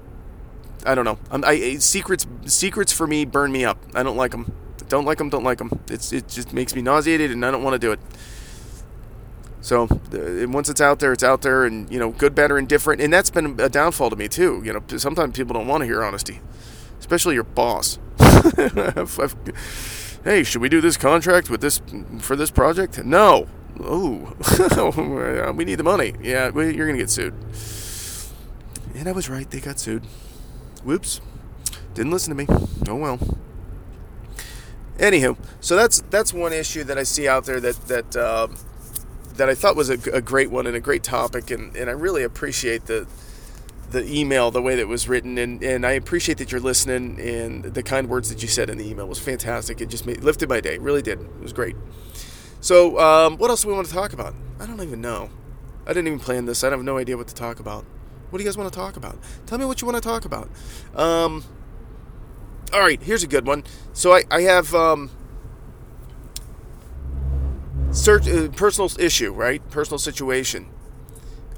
I 0.85 0.95
don't 0.95 1.05
know. 1.05 1.19
I'm, 1.29 1.43
I 1.45 1.77
secrets, 1.77 2.25
secrets 2.45 2.91
for 2.91 3.07
me 3.07 3.25
burn 3.25 3.51
me 3.51 3.65
up. 3.65 3.77
I 3.93 4.03
don't 4.03 4.17
like 4.17 4.31
them. 4.31 4.51
Don't 4.89 5.05
like 5.05 5.19
them. 5.19 5.29
Don't 5.29 5.43
like 5.43 5.57
them. 5.57 5.71
It's, 5.89 6.11
it 6.11 6.27
just 6.27 6.53
makes 6.53 6.75
me 6.75 6.81
nauseated, 6.81 7.31
and 7.31 7.45
I 7.45 7.51
don't 7.51 7.63
want 7.63 7.75
to 7.75 7.79
do 7.79 7.91
it. 7.91 7.99
So 9.61 9.83
uh, 9.83 10.49
once 10.49 10.69
it's 10.69 10.81
out 10.81 10.99
there, 10.99 11.13
it's 11.13 11.23
out 11.23 11.43
there, 11.43 11.65
and 11.65 11.89
you 11.91 11.99
know, 11.99 12.09
good, 12.11 12.33
better, 12.33 12.57
and 12.57 12.67
different. 12.67 12.99
And 12.99 13.13
that's 13.13 13.29
been 13.29 13.59
a 13.59 13.69
downfall 13.69 14.09
to 14.09 14.15
me 14.15 14.27
too. 14.27 14.61
You 14.65 14.73
know, 14.73 14.81
sometimes 14.97 15.35
people 15.35 15.53
don't 15.53 15.67
want 15.67 15.81
to 15.81 15.85
hear 15.85 16.03
honesty, 16.03 16.41
especially 16.99 17.35
your 17.35 17.43
boss. 17.43 17.99
hey, 20.23 20.43
should 20.43 20.61
we 20.61 20.69
do 20.69 20.81
this 20.81 20.97
contract 20.97 21.49
with 21.49 21.61
this 21.61 21.81
for 22.19 22.35
this 22.35 22.49
project? 22.49 23.03
No. 23.05 23.47
Oh, 23.79 24.33
we 25.55 25.63
need 25.63 25.75
the 25.75 25.83
money. 25.83 26.13
Yeah, 26.21 26.51
you're 26.53 26.87
gonna 26.87 26.97
get 26.97 27.09
sued. 27.09 27.33
And 28.95 29.07
I 29.07 29.11
was 29.11 29.29
right; 29.29 29.49
they 29.49 29.59
got 29.59 29.79
sued. 29.79 30.05
Whoops, 30.83 31.21
didn't 31.93 32.11
listen 32.11 32.35
to 32.35 32.43
me. 32.43 32.47
Oh 32.87 32.95
well. 32.95 33.19
Anywho, 34.97 35.37
so 35.59 35.75
that's 35.75 36.01
that's 36.09 36.33
one 36.33 36.53
issue 36.53 36.83
that 36.83 36.97
I 36.97 37.03
see 37.03 37.27
out 37.27 37.45
there 37.45 37.59
that 37.59 37.75
that. 37.87 38.15
Uh, 38.15 38.47
that 39.35 39.47
I 39.49 39.55
thought 39.55 39.77
was 39.77 39.89
a, 39.89 39.97
a, 40.11 40.21
great 40.21 40.51
one 40.51 40.67
and 40.67 40.75
a 40.75 40.79
great 40.81 41.03
topic, 41.03 41.51
and, 41.51 41.75
and 41.75 41.89
I 41.89 41.93
really 41.93 42.21
appreciate 42.21 42.85
the 42.85 43.07
the 43.91 44.09
email, 44.09 44.51
the 44.51 44.61
way 44.61 44.75
that 44.75 44.87
was 44.87 45.07
written, 45.07 45.37
and, 45.37 45.61
and 45.63 45.85
I 45.85 45.91
appreciate 45.91 46.37
that 46.37 46.51
you're 46.51 46.61
listening 46.61 47.19
and 47.19 47.63
the 47.63 47.83
kind 47.83 48.07
words 48.07 48.29
that 48.29 48.41
you 48.41 48.47
said 48.47 48.69
in 48.69 48.77
the 48.77 48.89
email 48.89 49.07
was 49.07 49.19
fantastic. 49.19 49.81
It 49.81 49.89
just 49.89 50.05
made, 50.05 50.23
lifted 50.23 50.47
my 50.47 50.61
day, 50.61 50.77
really 50.77 51.01
did. 51.01 51.19
It 51.19 51.41
was 51.41 51.53
great. 51.53 51.75
So, 52.61 52.99
um, 52.99 53.37
what 53.37 53.49
else 53.49 53.63
do 53.63 53.67
we 53.67 53.73
want 53.73 53.87
to 53.87 53.93
talk 53.93 54.13
about? 54.13 54.33
I 54.59 54.65
don't 54.65 54.81
even 54.81 55.01
know. 55.01 55.29
I 55.85 55.93
didn't 55.93 56.07
even 56.07 56.19
plan 56.19 56.45
this. 56.45 56.63
I 56.63 56.69
have 56.69 56.83
no 56.83 56.97
idea 56.97 57.17
what 57.17 57.27
to 57.27 57.35
talk 57.35 57.59
about. 57.59 57.85
What 58.31 58.37
do 58.37 58.43
you 58.43 58.47
guys 58.47 58.57
want 58.57 58.71
to 58.71 58.79
talk 58.79 58.95
about? 58.95 59.19
Tell 59.45 59.57
me 59.57 59.65
what 59.65 59.81
you 59.81 59.85
want 59.85 60.01
to 60.01 60.09
talk 60.09 60.23
about. 60.23 60.49
Um, 60.95 61.43
all 62.73 62.79
right, 62.79 63.01
here's 63.03 63.23
a 63.23 63.27
good 63.27 63.45
one. 63.45 63.65
So 63.91 64.13
I, 64.13 64.23
I 64.31 64.41
have 64.43 64.73
um, 64.73 65.11
search 67.91 68.29
uh, 68.29 68.47
personal 68.47 68.89
issue, 68.97 69.33
right? 69.33 69.67
Personal 69.69 69.99
situation. 69.99 70.67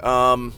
Um, 0.01 0.53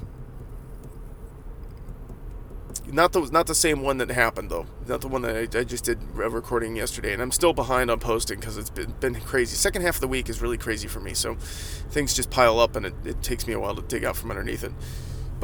not 2.87 3.11
the 3.11 3.21
not 3.31 3.47
the 3.47 3.55
same 3.55 3.81
one 3.81 3.97
that 3.97 4.09
happened 4.09 4.49
though. 4.49 4.67
Not 4.87 5.01
the 5.01 5.09
one 5.09 5.21
that 5.23 5.35
I, 5.35 5.59
I 5.59 5.63
just 5.65 5.83
did 5.83 5.99
a 6.01 6.29
recording 6.29 6.77
yesterday, 6.77 7.11
and 7.11 7.21
I'm 7.21 7.31
still 7.31 7.51
behind 7.51 7.91
on 7.91 7.99
posting 7.99 8.39
because 8.39 8.57
it's 8.57 8.69
been 8.69 8.93
been 9.01 9.15
crazy. 9.15 9.57
Second 9.57 9.81
half 9.81 9.95
of 9.95 10.01
the 10.01 10.07
week 10.07 10.29
is 10.29 10.41
really 10.41 10.57
crazy 10.57 10.87
for 10.87 11.01
me, 11.01 11.13
so 11.13 11.35
things 11.35 12.13
just 12.13 12.29
pile 12.29 12.57
up, 12.57 12.77
and 12.77 12.85
it, 12.85 12.93
it 13.03 13.21
takes 13.21 13.47
me 13.47 13.53
a 13.53 13.59
while 13.59 13.75
to 13.75 13.81
dig 13.81 14.05
out 14.05 14.15
from 14.15 14.31
underneath 14.31 14.63
it. 14.63 14.71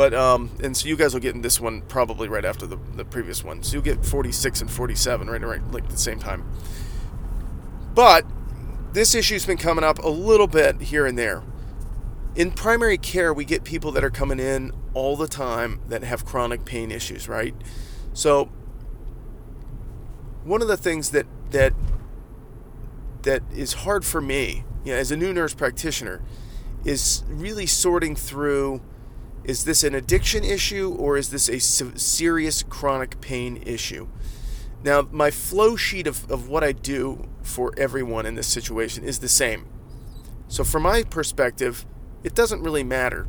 But 0.01 0.15
um, 0.15 0.49
and 0.63 0.75
so 0.75 0.87
you 0.87 0.95
guys 0.95 1.13
will 1.13 1.21
get 1.21 1.35
in 1.35 1.43
this 1.43 1.61
one 1.61 1.83
probably 1.83 2.27
right 2.27 2.43
after 2.43 2.65
the, 2.65 2.79
the 2.95 3.05
previous 3.05 3.43
one. 3.43 3.61
So 3.61 3.73
you'll 3.73 3.83
get 3.83 4.03
46 4.03 4.61
and 4.61 4.71
47 4.71 5.29
right 5.29 5.39
right 5.39 5.71
like 5.71 5.89
the 5.89 5.95
same 5.95 6.17
time. 6.17 6.43
But 7.93 8.25
this 8.93 9.13
issue's 9.13 9.45
been 9.45 9.59
coming 9.59 9.83
up 9.83 9.99
a 9.99 10.09
little 10.09 10.47
bit 10.47 10.81
here 10.81 11.05
and 11.05 11.19
there. 11.19 11.43
In 12.35 12.49
primary 12.49 12.97
care, 12.97 13.31
we 13.31 13.45
get 13.45 13.63
people 13.63 13.91
that 13.91 14.03
are 14.03 14.09
coming 14.09 14.39
in 14.39 14.71
all 14.95 15.15
the 15.15 15.27
time 15.27 15.79
that 15.87 16.01
have 16.01 16.25
chronic 16.25 16.65
pain 16.65 16.89
issues, 16.89 17.29
right? 17.29 17.53
So, 18.11 18.45
one 20.43 20.63
of 20.63 20.67
the 20.67 20.77
things 20.77 21.11
that 21.11 21.27
that 21.51 21.73
that 23.21 23.43
is 23.53 23.73
hard 23.73 24.03
for 24.03 24.19
me, 24.19 24.63
you 24.83 24.93
know, 24.93 24.97
as 24.97 25.11
a 25.11 25.15
new 25.15 25.31
nurse 25.31 25.53
practitioner, 25.53 26.23
is 26.83 27.23
really 27.27 27.67
sorting 27.67 28.15
through 28.15 28.81
is 29.43 29.63
this 29.65 29.83
an 29.83 29.95
addiction 29.95 30.43
issue 30.43 30.95
or 30.97 31.17
is 31.17 31.29
this 31.29 31.49
a 31.49 31.59
serious 31.59 32.63
chronic 32.63 33.21
pain 33.21 33.61
issue? 33.65 34.07
Now, 34.83 35.07
my 35.11 35.31
flow 35.31 35.75
sheet 35.75 36.07
of, 36.07 36.29
of 36.31 36.47
what 36.47 36.63
I 36.63 36.71
do 36.71 37.29
for 37.43 37.73
everyone 37.77 38.25
in 38.25 38.35
this 38.35 38.47
situation 38.47 39.03
is 39.03 39.19
the 39.19 39.29
same. 39.29 39.67
So, 40.47 40.63
from 40.63 40.83
my 40.83 41.03
perspective, 41.03 41.85
it 42.23 42.35
doesn't 42.35 42.61
really 42.61 42.83
matter. 42.83 43.27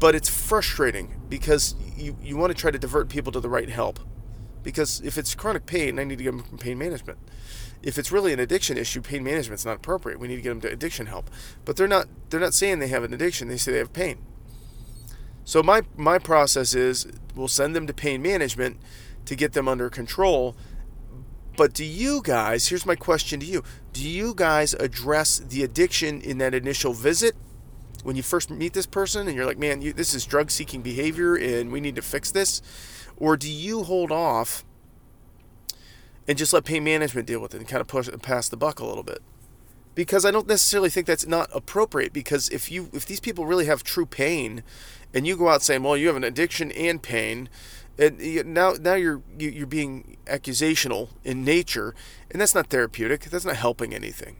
But 0.00 0.14
it's 0.14 0.28
frustrating 0.28 1.20
because 1.28 1.74
you, 1.96 2.16
you 2.20 2.36
want 2.36 2.50
to 2.50 2.58
try 2.58 2.70
to 2.70 2.78
divert 2.78 3.08
people 3.08 3.32
to 3.32 3.40
the 3.40 3.48
right 3.48 3.68
help. 3.68 4.00
Because 4.62 5.00
if 5.02 5.16
it's 5.18 5.34
chronic 5.34 5.66
pain, 5.66 5.98
I 5.98 6.04
need 6.04 6.18
to 6.18 6.24
get 6.24 6.36
them 6.36 6.58
pain 6.58 6.78
management. 6.78 7.18
If 7.82 7.98
it's 7.98 8.10
really 8.10 8.32
an 8.32 8.40
addiction 8.40 8.76
issue, 8.76 9.02
pain 9.02 9.22
management 9.22 9.60
is 9.60 9.66
not 9.66 9.76
appropriate. 9.76 10.18
We 10.18 10.28
need 10.28 10.36
to 10.36 10.42
get 10.42 10.48
them 10.50 10.60
to 10.62 10.70
addiction 10.70 11.06
help. 11.06 11.30
But 11.64 11.76
they're 11.76 11.88
not 11.88 12.08
they're 12.30 12.40
not 12.40 12.54
saying 12.54 12.78
they 12.78 12.88
have 12.88 13.04
an 13.04 13.12
addiction, 13.12 13.48
they 13.48 13.56
say 13.56 13.72
they 13.72 13.78
have 13.78 13.92
pain. 13.92 14.18
So 15.44 15.62
my 15.62 15.82
my 15.96 16.18
process 16.18 16.74
is 16.74 17.06
we'll 17.34 17.48
send 17.48 17.76
them 17.76 17.86
to 17.86 17.94
pain 17.94 18.22
management 18.22 18.78
to 19.26 19.34
get 19.34 19.52
them 19.52 19.68
under 19.68 19.90
control 19.90 20.56
but 21.56 21.72
do 21.72 21.84
you 21.84 22.20
guys, 22.22 22.68
here's 22.68 22.86
my 22.86 22.96
question 22.96 23.40
to 23.40 23.46
you 23.46 23.62
do 23.92 24.08
you 24.08 24.34
guys 24.34 24.74
address 24.74 25.38
the 25.38 25.62
addiction 25.62 26.20
in 26.20 26.38
that 26.38 26.54
initial 26.54 26.92
visit? 26.92 27.36
When 28.02 28.16
you 28.16 28.22
first 28.22 28.50
meet 28.50 28.72
this 28.72 28.86
person 28.86 29.28
and 29.28 29.36
you're 29.36 29.46
like, 29.46 29.58
man, 29.58 29.80
you, 29.80 29.92
this 29.92 30.14
is 30.14 30.26
drug 30.26 30.50
seeking 30.50 30.82
behavior 30.82 31.36
and 31.36 31.72
we 31.72 31.80
need 31.80 31.94
to 31.96 32.02
fix 32.02 32.30
this? 32.30 32.60
Or 33.16 33.36
do 33.36 33.50
you 33.50 33.84
hold 33.84 34.10
off 34.10 34.64
and 36.26 36.36
just 36.36 36.52
let 36.52 36.64
pain 36.64 36.84
management 36.84 37.26
deal 37.26 37.40
with 37.40 37.54
it 37.54 37.58
and 37.58 37.68
kind 37.68 37.80
of 37.80 37.86
push 37.86 38.08
pass 38.20 38.48
the 38.48 38.56
buck 38.56 38.80
a 38.80 38.84
little 38.84 39.04
bit? 39.04 39.20
Because 39.94 40.24
I 40.24 40.32
don't 40.32 40.48
necessarily 40.48 40.90
think 40.90 41.06
that's 41.06 41.26
not 41.26 41.48
appropriate 41.54 42.12
because 42.12 42.48
if 42.48 42.70
you 42.70 42.90
if 42.92 43.06
these 43.06 43.20
people 43.20 43.46
really 43.46 43.66
have 43.66 43.84
true 43.84 44.06
pain 44.06 44.64
and 45.14 45.26
you 45.26 45.36
go 45.36 45.48
out 45.48 45.62
saying, 45.62 45.82
well, 45.82 45.96
you 45.96 46.08
have 46.08 46.16
an 46.16 46.24
addiction 46.24 46.72
and 46.72 47.00
pain, 47.00 47.48
And 47.96 48.18
now, 48.46 48.72
now 48.72 48.94
you're 48.94 49.22
you're 49.38 49.68
being 49.68 50.16
accusational 50.26 51.10
in 51.22 51.44
nature, 51.44 51.94
and 52.30 52.40
that's 52.40 52.54
not 52.54 52.66
therapeutic. 52.66 53.20
That's 53.30 53.44
not 53.44 53.56
helping 53.56 53.94
anything. 53.94 54.36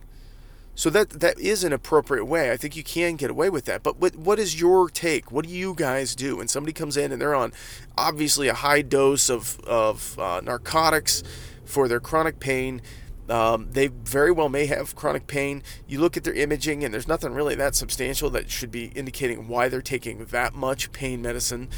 So 0.74 0.90
that 0.90 1.20
that 1.20 1.38
is 1.38 1.62
an 1.62 1.72
appropriate 1.72 2.24
way. 2.24 2.50
I 2.50 2.56
think 2.56 2.74
you 2.74 2.82
can 2.82 3.14
get 3.14 3.30
away 3.30 3.48
with 3.48 3.64
that. 3.66 3.84
But 3.84 3.98
what 4.00 4.16
what 4.16 4.40
is 4.40 4.60
your 4.60 4.90
take? 4.90 5.30
What 5.30 5.46
do 5.46 5.52
you 5.52 5.72
guys 5.74 6.16
do 6.16 6.38
when 6.38 6.48
somebody 6.48 6.72
comes 6.72 6.96
in 6.96 7.12
and 7.12 7.22
they're 7.22 7.34
on 7.36 7.52
obviously 7.96 8.48
a 8.48 8.54
high 8.54 8.82
dose 8.82 9.30
of 9.30 9.60
of 9.60 10.18
uh, 10.18 10.40
narcotics 10.42 11.22
for 11.64 11.86
their 11.86 12.00
chronic 12.00 12.40
pain? 12.40 12.82
Um, 13.28 13.68
they 13.70 13.86
very 13.86 14.30
well 14.30 14.48
may 14.48 14.66
have 14.66 14.94
chronic 14.94 15.26
pain. 15.26 15.62
You 15.86 16.00
look 16.00 16.16
at 16.16 16.24
their 16.24 16.34
imaging, 16.34 16.84
and 16.84 16.92
there's 16.92 17.08
nothing 17.08 17.32
really 17.32 17.54
that 17.54 17.74
substantial 17.74 18.28
that 18.30 18.50
should 18.50 18.70
be 18.70 18.86
indicating 18.94 19.48
why 19.48 19.68
they're 19.68 19.80
taking 19.82 20.26
that 20.26 20.54
much 20.54 20.92
pain 20.92 21.22
medicine. 21.22 21.68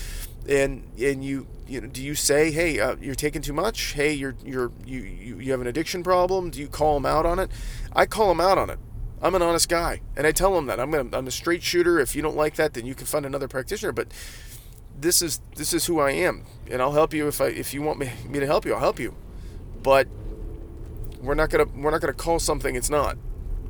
And 0.49 0.91
and 1.01 1.25
you 1.25 1.47
you 1.69 1.81
know, 1.81 1.89
do 1.89 2.03
you 2.03 2.15
say, 2.15 2.51
hey, 2.51 2.81
uh, 2.81 2.97
you're 3.01 3.15
taking 3.15 3.43
too 3.43 3.53
much? 3.53 3.93
Hey, 3.93 4.13
you're 4.13 4.37
you're 4.45 4.73
you, 4.85 5.01
you 5.01 5.39
you 5.39 5.51
have 5.53 5.61
an 5.61 5.67
addiction 5.67 6.03
problem? 6.03 6.51
Do 6.51 6.61
you 6.61 6.69
call 6.69 6.95
them 6.95 7.07
out 7.07 7.27
on 7.27 7.39
it? 7.39 7.51
I 7.93 8.07
call 8.07 8.29
them 8.29 8.41
out 8.41 8.59
on 8.59 8.71
it. 8.71 8.79
I'm 9.23 9.35
an 9.35 9.43
honest 9.43 9.69
guy, 9.69 10.03
and 10.17 10.27
I 10.27 10.33
tell 10.33 10.55
them 10.55 10.67
that 10.67 10.79
I'm 10.79 10.91
gonna, 10.91 11.17
I'm 11.17 11.27
a 11.27 11.31
straight 11.31 11.63
shooter. 11.63 11.99
If 11.99 12.15
you 12.15 12.23
don't 12.23 12.37
like 12.37 12.57
that, 12.57 12.75
then 12.75 12.87
you 12.87 12.95
can 12.95 13.07
find 13.07 13.25
another 13.25 13.49
practitioner. 13.49 13.93
But 13.93 14.13
this 14.99 15.23
is 15.23 15.41
this 15.57 15.73
is 15.73 15.87
who 15.87 16.01
I 16.01 16.11
am, 16.11 16.45
and 16.71 16.83
I'll 16.83 16.93
help 16.93 17.15
you 17.15 17.27
if 17.29 17.41
I 17.41 17.47
if 17.47 17.73
you 17.73 17.83
want 17.83 17.99
me, 17.99 18.11
me 18.29 18.41
to 18.41 18.47
help 18.47 18.65
you, 18.65 18.75
I'll 18.75 18.81
help 18.81 19.01
you. 19.01 19.15
But 19.83 20.09
we're 21.27 21.35
not 21.35 21.51
gonna 21.51 21.67
we're 21.77 21.91
not 21.91 22.01
gonna 22.01 22.13
call 22.13 22.39
something 22.39 22.77
it's 22.77 22.91
not. 22.91 23.17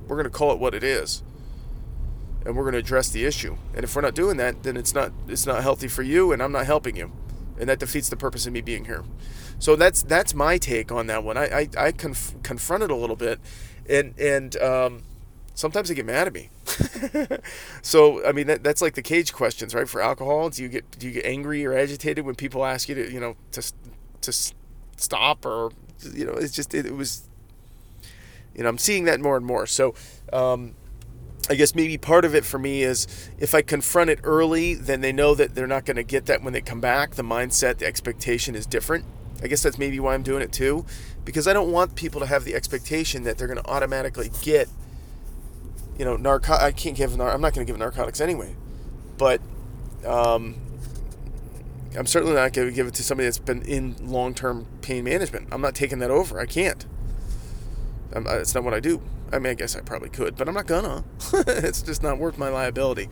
We're 0.07 0.17
gonna 0.17 0.31
call 0.31 0.53
it 0.53 0.59
what 0.59 0.75
it 0.75 0.85
is, 0.85 1.23
and 2.45 2.57
we're 2.57 2.65
gonna 2.65 2.79
address 2.79 3.09
the 3.09 3.25
issue. 3.25 3.57
And 3.75 3.85
if 3.85 3.97
we're 3.97 4.03
not 4.03 4.15
doing 4.15 4.37
that, 4.37 4.63
then 4.63 4.77
it's 4.77 4.95
not 4.95 5.13
it's 5.27 5.47
not 5.47 5.63
healthy 5.63 5.89
for 5.89 6.03
you, 6.03 6.33
and 6.33 6.43
I'm 6.43 6.53
not 6.53 6.67
helping 6.67 6.97
you, 6.97 7.13
and 7.59 7.69
that 7.69 7.79
defeats 7.79 8.09
the 8.09 8.17
purpose 8.17 8.47
of 8.47 8.53
me 8.53 8.61
being 8.61 8.85
here. 8.85 9.05
So 9.59 9.75
that's 9.75 10.03
that's 10.03 10.35
my 10.35 10.59
take 10.59 10.93
on 10.93 11.07
that 11.07 11.25
one. 11.25 11.37
I 11.37 11.45
I, 11.45 11.69
I 11.79 11.93
conf- 11.93 12.35
a 12.45 12.95
little 12.95 13.17
bit, 13.17 13.41
and 13.89 14.19
and 14.19 14.57
um, 14.59 15.03
sometimes 15.55 15.89
they 15.89 15.95
get 15.95 16.07
mad 16.07 16.27
at 16.27 16.33
me. 16.33 16.51
so 17.83 18.25
I 18.25 18.33
mean 18.33 18.47
that, 18.47 18.63
that's 18.63 18.83
like 18.83 18.95
the 18.95 19.03
cage 19.03 19.33
questions, 19.33 19.75
right? 19.75 19.89
For 19.89 20.01
alcohol, 20.01 20.51
do 20.51 20.63
you 20.63 20.69
get 20.69 20.99
do 20.99 21.07
you 21.07 21.15
get 21.15 21.25
angry 21.25 21.65
or 21.65 21.73
agitated 21.73 22.25
when 22.25 22.35
people 22.35 22.65
ask 22.65 22.89
you 22.89 22.95
to 22.95 23.11
you 23.11 23.19
know 23.19 23.37
to 23.53 23.73
to 24.21 24.33
stop 24.97 25.45
or 25.45 25.71
you 26.13 26.25
know 26.25 26.33
it's 26.33 26.53
just 26.53 26.75
it, 26.75 26.87
it 26.87 26.95
was 26.95 27.29
you 28.57 28.63
know 28.63 28.69
I'm 28.69 28.79
seeing 28.79 29.05
that 29.05 29.21
more 29.21 29.37
and 29.37 29.47
more. 29.47 29.67
So. 29.67 29.95
Um, 30.33 30.75
I 31.49 31.55
guess 31.55 31.77
maybe 31.77 31.97
part 31.97 32.25
of 32.25 32.35
it 32.35 32.45
for 32.45 32.59
me 32.59 32.83
is 32.83 33.07
if 33.39 33.55
I 33.55 33.63
confront 33.63 34.11
it 34.11 34.19
early, 34.25 34.75
then 34.75 35.01
they 35.01 35.13
know 35.13 35.33
that 35.37 35.55
they're 35.55 35.69
not 35.69 35.85
going 35.85 35.97
to 35.97 36.03
get 36.03 36.27
that 36.27 36.43
when 36.43 36.53
they 36.53 36.61
come 36.61 36.81
back. 36.81 37.15
The 37.15 37.23
mindset, 37.23 37.79
the 37.79 37.87
expectation 37.87 38.57
is 38.57 38.67
different. 38.67 39.05
I 39.41 39.47
guess 39.47 39.63
that's 39.63 39.79
maybe 39.79 40.01
why 40.01 40.15
I'm 40.15 40.25
doing 40.25 40.43
it 40.43 40.51
too, 40.51 40.85
because 41.25 41.47
I 41.47 41.53
don't 41.53 41.71
want 41.71 41.95
people 41.95 42.19
to 42.21 42.27
have 42.27 42.43
the 42.43 42.57
expectation 42.57 43.23
that 43.23 43.39
they're 43.39 43.47
going 43.47 43.63
to 43.63 43.71
automatically 43.71 44.33
get 44.43 44.69
you 45.99 46.05
know, 46.05 46.17
narco- 46.17 46.55
I 46.55 46.73
can't 46.73 46.97
give. 46.97 47.17
Nar- 47.17 47.33
I'm 47.33 47.41
not 47.41 47.55
going 47.55 47.67
to 47.67 47.71
give 47.71 47.79
narcotics 47.79 48.21
anyway, 48.21 48.55
but 49.17 49.41
um, 50.05 50.57
I'm 51.97 52.07
certainly 52.07 52.35
not 52.35 52.53
going 52.53 52.69
to 52.69 52.75
give 52.75 52.87
it 52.87 52.95
to 52.95 53.03
somebody 53.03 53.27
that's 53.27 53.39
been 53.39 53.63
in 53.63 53.97
long-term 54.01 54.67
pain 54.83 55.05
management. 55.05 55.49
I'm 55.51 55.61
not 55.61 55.75
taking 55.75 55.99
that 56.01 56.11
over. 56.11 56.39
I 56.39 56.47
can't. 56.47 56.85
I'm, 58.17 58.27
it's 58.27 58.55
not 58.55 58.65
what 58.65 58.75
I 58.75 58.81
do. 58.81 59.01
I 59.33 59.39
mean, 59.39 59.51
I 59.51 59.55
guess 59.55 59.77
I 59.77 59.81
probably 59.81 60.09
could, 60.09 60.37
but 60.37 60.49
I'm 60.49 60.55
not 60.55 60.67
gonna. 60.67 61.05
it's 61.33 61.83
just 61.83 62.03
not 62.03 62.19
worth 62.19 62.39
my 62.39 62.49
liability, 62.49 63.09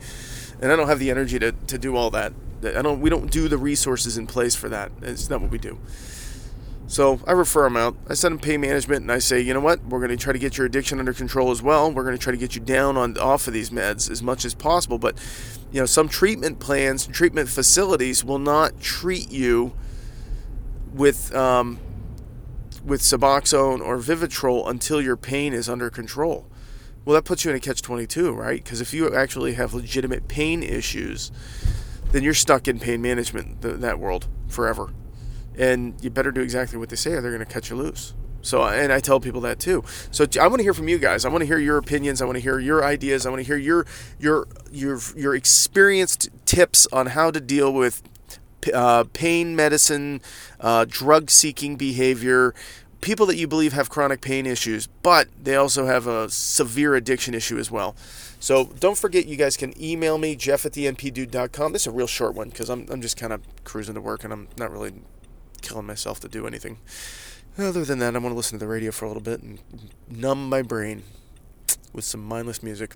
and 0.61 0.71
I 0.71 0.75
don't 0.75 0.87
have 0.87 0.99
the 0.99 1.11
energy 1.11 1.39
to, 1.39 1.51
to 1.51 1.77
do 1.77 1.95
all 1.95 2.09
that. 2.11 2.33
I 2.63 2.81
don't. 2.81 3.01
We 3.01 3.09
don't 3.09 3.29
do 3.29 3.47
the 3.47 3.57
resources 3.57 4.17
in 4.17 4.27
place 4.27 4.55
for 4.55 4.69
that. 4.69 4.91
It's 5.01 5.29
not 5.29 5.41
what 5.41 5.51
we 5.51 5.57
do. 5.57 5.77
So 6.87 7.19
I 7.25 7.31
refer 7.31 7.63
them 7.63 7.77
out. 7.77 7.95
I 8.07 8.13
send 8.13 8.33
them 8.33 8.39
pay 8.39 8.57
management, 8.57 9.01
and 9.01 9.11
I 9.11 9.19
say, 9.19 9.41
you 9.41 9.53
know 9.53 9.59
what? 9.59 9.83
We're 9.85 9.99
going 9.99 10.11
to 10.11 10.17
try 10.17 10.33
to 10.33 10.39
get 10.39 10.57
your 10.57 10.67
addiction 10.67 10.99
under 10.99 11.13
control 11.13 11.49
as 11.49 11.61
well. 11.61 11.91
We're 11.91 12.03
going 12.03 12.15
to 12.15 12.21
try 12.21 12.31
to 12.31 12.37
get 12.37 12.55
you 12.55 12.61
down 12.61 12.95
on 12.95 13.17
off 13.17 13.47
of 13.47 13.53
these 13.53 13.71
meds 13.71 14.09
as 14.09 14.21
much 14.21 14.45
as 14.45 14.53
possible. 14.53 14.99
But 14.99 15.17
you 15.71 15.79
know, 15.79 15.85
some 15.85 16.07
treatment 16.07 16.59
plans, 16.59 17.07
treatment 17.07 17.49
facilities 17.49 18.23
will 18.23 18.39
not 18.39 18.79
treat 18.79 19.31
you 19.31 19.73
with 20.93 21.35
um, 21.35 21.79
with 22.85 23.01
Suboxone 23.01 23.81
or 23.81 23.97
Vivitrol 23.97 24.69
until 24.69 25.01
your 25.01 25.17
pain 25.17 25.53
is 25.53 25.67
under 25.67 25.89
control. 25.89 26.47
Well, 27.03 27.15
that 27.15 27.25
puts 27.25 27.43
you 27.43 27.51
in 27.51 27.57
a 27.57 27.59
catch 27.59 27.81
22, 27.81 28.31
right? 28.31 28.63
Because 28.63 28.81
if 28.81 28.93
you 28.93 29.13
actually 29.13 29.53
have 29.53 29.73
legitimate 29.73 30.27
pain 30.27 30.63
issues, 30.63 31.31
then 32.11 32.23
you're 32.23 32.33
stuck 32.33 32.67
in 32.67 32.79
pain 32.79 33.01
management, 33.01 33.61
that 33.61 33.99
world, 33.99 34.27
forever 34.47 34.91
and 35.57 35.95
you 36.03 36.09
better 36.09 36.31
do 36.31 36.41
exactly 36.41 36.77
what 36.77 36.89
they 36.89 36.95
say 36.95 37.13
or 37.13 37.21
they're 37.21 37.31
going 37.31 37.45
to 37.45 37.51
cut 37.51 37.69
you 37.69 37.75
loose. 37.75 38.13
So, 38.41 38.63
and 38.63 38.93
I 38.93 38.99
tell 38.99 39.19
people 39.19 39.41
that 39.41 39.59
too. 39.59 39.83
So, 40.11 40.27
I 40.39 40.47
want 40.47 40.59
to 40.59 40.63
hear 40.63 40.75
from 40.75 40.87
you 40.87 40.99
guys. 40.99 41.25
I 41.25 41.29
want 41.29 41.41
to 41.41 41.47
hear 41.47 41.57
your 41.57 41.77
opinions. 41.77 42.21
I 42.21 42.25
want 42.25 42.35
to 42.35 42.41
hear 42.41 42.59
your 42.59 42.83
ideas. 42.83 43.25
I 43.25 43.29
want 43.31 43.39
to 43.39 43.43
hear 43.43 43.57
your 43.57 43.87
your 44.19 44.47
your 44.71 44.99
your 45.15 45.33
experienced 45.33 46.29
tips 46.45 46.87
on 46.93 47.07
how 47.07 47.31
to 47.31 47.41
deal 47.41 47.73
with 47.73 48.03
uh, 48.73 49.05
pain 49.13 49.55
medicine, 49.55 50.21
uh, 50.59 50.85
drug-seeking 50.87 51.75
behavior, 51.75 52.53
people 53.01 53.25
that 53.27 53.35
you 53.35 53.47
believe 53.47 53.73
have 53.73 53.89
chronic 53.89 54.21
pain 54.21 54.45
issues, 54.45 54.87
but 54.87 55.27
they 55.41 55.55
also 55.55 55.85
have 55.85 56.07
a 56.07 56.29
severe 56.29 56.95
addiction 56.95 57.33
issue 57.33 57.57
as 57.57 57.69
well. 57.69 57.95
So 58.39 58.65
don't 58.79 58.97
forget, 58.97 59.27
you 59.27 59.37
guys 59.37 59.57
can 59.57 59.79
email 59.81 60.17
me, 60.17 60.35
jeff 60.35 60.65
at 60.65 60.73
the 60.73 60.85
npdude.com. 60.85 61.73
This 61.73 61.83
is 61.83 61.87
a 61.87 61.91
real 61.91 62.07
short 62.07 62.35
one 62.35 62.49
because 62.49 62.69
I'm, 62.69 62.87
I'm 62.89 63.01
just 63.01 63.17
kind 63.17 63.33
of 63.33 63.41
cruising 63.63 63.95
to 63.95 64.01
work 64.01 64.23
and 64.23 64.33
I'm 64.33 64.47
not 64.57 64.71
really 64.71 64.93
killing 65.61 65.85
myself 65.85 66.19
to 66.21 66.27
do 66.27 66.45
anything. 66.47 66.77
Other 67.57 67.85
than 67.85 67.99
that, 67.99 68.15
I 68.15 68.19
want 68.19 68.33
to 68.33 68.37
listen 68.37 68.59
to 68.59 68.65
the 68.65 68.69
radio 68.69 68.91
for 68.91 69.05
a 69.05 69.07
little 69.07 69.23
bit 69.23 69.41
and 69.41 69.59
numb 70.09 70.49
my 70.49 70.61
brain 70.61 71.03
with 71.93 72.03
some 72.05 72.23
mindless 72.23 72.61
music. 72.61 72.95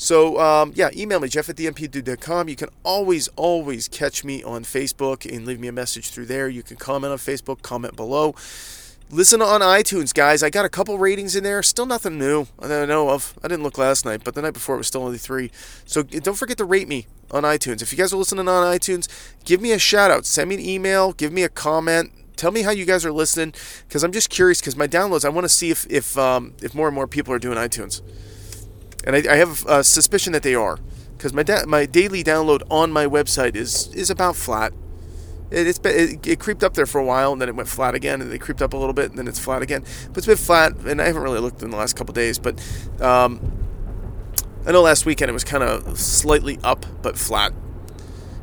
So, 0.00 0.40
um, 0.40 0.72
yeah, 0.74 0.88
email 0.96 1.20
me, 1.20 1.28
jeff 1.28 1.50
at 1.50 1.56
thenpdude.com. 1.56 2.48
You 2.48 2.56
can 2.56 2.70
always, 2.84 3.28
always 3.36 3.86
catch 3.86 4.24
me 4.24 4.42
on 4.42 4.64
Facebook 4.64 5.30
and 5.30 5.44
leave 5.44 5.60
me 5.60 5.68
a 5.68 5.72
message 5.72 6.08
through 6.08 6.24
there. 6.24 6.48
You 6.48 6.62
can 6.62 6.78
comment 6.78 7.12
on 7.12 7.18
Facebook, 7.18 7.60
comment 7.60 7.96
below. 7.96 8.34
Listen 9.10 9.42
on 9.42 9.60
iTunes, 9.60 10.14
guys. 10.14 10.42
I 10.42 10.48
got 10.48 10.64
a 10.64 10.70
couple 10.70 10.96
ratings 10.96 11.36
in 11.36 11.44
there. 11.44 11.62
Still 11.62 11.84
nothing 11.84 12.18
new 12.18 12.46
that 12.62 12.84
I 12.84 12.86
know 12.86 13.10
of. 13.10 13.38
I 13.44 13.48
didn't 13.48 13.62
look 13.62 13.76
last 13.76 14.06
night, 14.06 14.24
but 14.24 14.34
the 14.34 14.40
night 14.40 14.54
before 14.54 14.76
it 14.76 14.78
was 14.78 14.86
still 14.86 15.02
only 15.02 15.18
three. 15.18 15.50
So 15.84 16.02
don't 16.02 16.38
forget 16.38 16.56
to 16.56 16.64
rate 16.64 16.88
me 16.88 17.06
on 17.30 17.42
iTunes. 17.42 17.82
If 17.82 17.92
you 17.92 17.98
guys 17.98 18.14
are 18.14 18.16
listening 18.16 18.48
on 18.48 18.74
iTunes, 18.74 19.06
give 19.44 19.60
me 19.60 19.72
a 19.72 19.78
shout 19.78 20.10
out. 20.10 20.24
Send 20.24 20.48
me 20.48 20.54
an 20.54 20.62
email. 20.62 21.12
Give 21.12 21.30
me 21.30 21.42
a 21.42 21.50
comment. 21.50 22.10
Tell 22.36 22.52
me 22.52 22.62
how 22.62 22.70
you 22.70 22.86
guys 22.86 23.04
are 23.04 23.12
listening, 23.12 23.52
because 23.86 24.02
I'm 24.02 24.12
just 24.12 24.30
curious. 24.30 24.62
Because 24.62 24.76
my 24.76 24.88
downloads, 24.88 25.26
I 25.26 25.28
want 25.28 25.44
to 25.44 25.50
see 25.50 25.70
if 25.70 25.86
if 25.90 26.16
um, 26.16 26.54
if 26.62 26.74
more 26.74 26.88
and 26.88 26.94
more 26.94 27.06
people 27.06 27.34
are 27.34 27.38
doing 27.38 27.58
iTunes, 27.58 28.00
and 29.04 29.16
I, 29.16 29.32
I 29.32 29.36
have 29.36 29.64
a 29.66 29.84
suspicion 29.84 30.32
that 30.32 30.42
they 30.42 30.54
are, 30.54 30.78
because 31.16 31.32
my 31.32 31.42
da- 31.42 31.66
my 31.66 31.86
daily 31.86 32.22
download 32.22 32.62
on 32.70 32.92
my 32.92 33.06
website 33.06 33.56
is 33.56 33.92
is 33.94 34.10
about 34.10 34.36
flat. 34.36 34.72
It, 35.50 35.66
it's 35.66 35.78
been, 35.78 35.96
it, 35.96 36.26
it, 36.26 36.38
creeped 36.38 36.62
up 36.62 36.74
there 36.74 36.86
for 36.86 37.00
a 37.00 37.04
while, 37.04 37.32
and 37.32 37.40
then 37.40 37.48
it 37.48 37.56
went 37.56 37.68
flat 37.68 37.94
again, 37.94 38.20
and 38.20 38.32
it 38.32 38.40
creeped 38.40 38.62
up 38.62 38.72
a 38.72 38.76
little 38.76 38.92
bit, 38.92 39.10
and 39.10 39.18
then 39.18 39.26
it's 39.26 39.38
flat 39.38 39.62
again. 39.62 39.82
But 40.08 40.18
it's 40.18 40.26
been 40.26 40.36
flat, 40.36 40.76
and 40.86 41.02
I 41.02 41.06
haven't 41.06 41.22
really 41.22 41.40
looked 41.40 41.62
in 41.62 41.70
the 41.70 41.76
last 41.76 41.96
couple 41.96 42.14
days. 42.14 42.38
But 42.38 42.60
um, 43.00 43.40
I 44.66 44.72
know 44.72 44.82
last 44.82 45.06
weekend 45.06 45.28
it 45.28 45.32
was 45.32 45.44
kind 45.44 45.64
of 45.64 45.98
slightly 45.98 46.58
up, 46.62 46.86
but 47.02 47.18
flat, 47.18 47.52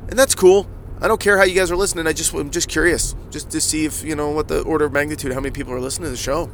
and 0.10 0.20
that's 0.20 0.36
cool. 0.36 0.67
I 1.00 1.08
don't 1.08 1.20
care 1.20 1.38
how 1.38 1.43
you 1.43 1.54
guys 1.54 1.70
are 1.70 1.76
listening. 1.76 2.08
I 2.08 2.13
just 2.13 2.34
I'm 2.34 2.50
just 2.50 2.67
curious, 2.67 3.15
just 3.30 3.52
to 3.52 3.62
see 3.62 3.86
if 3.86 4.04
you 4.04 4.15
know 4.15 4.32
what 4.32 4.48
the 4.48 4.62
order 4.62 4.86
of 4.86 4.93
magnitude, 4.93 5.32
how 5.32 5.39
many 5.39 5.52
people 5.52 5.74
are 5.74 5.80
listening 5.80 6.08
to 6.08 6.12
the 6.12 6.17
show. 6.17 6.50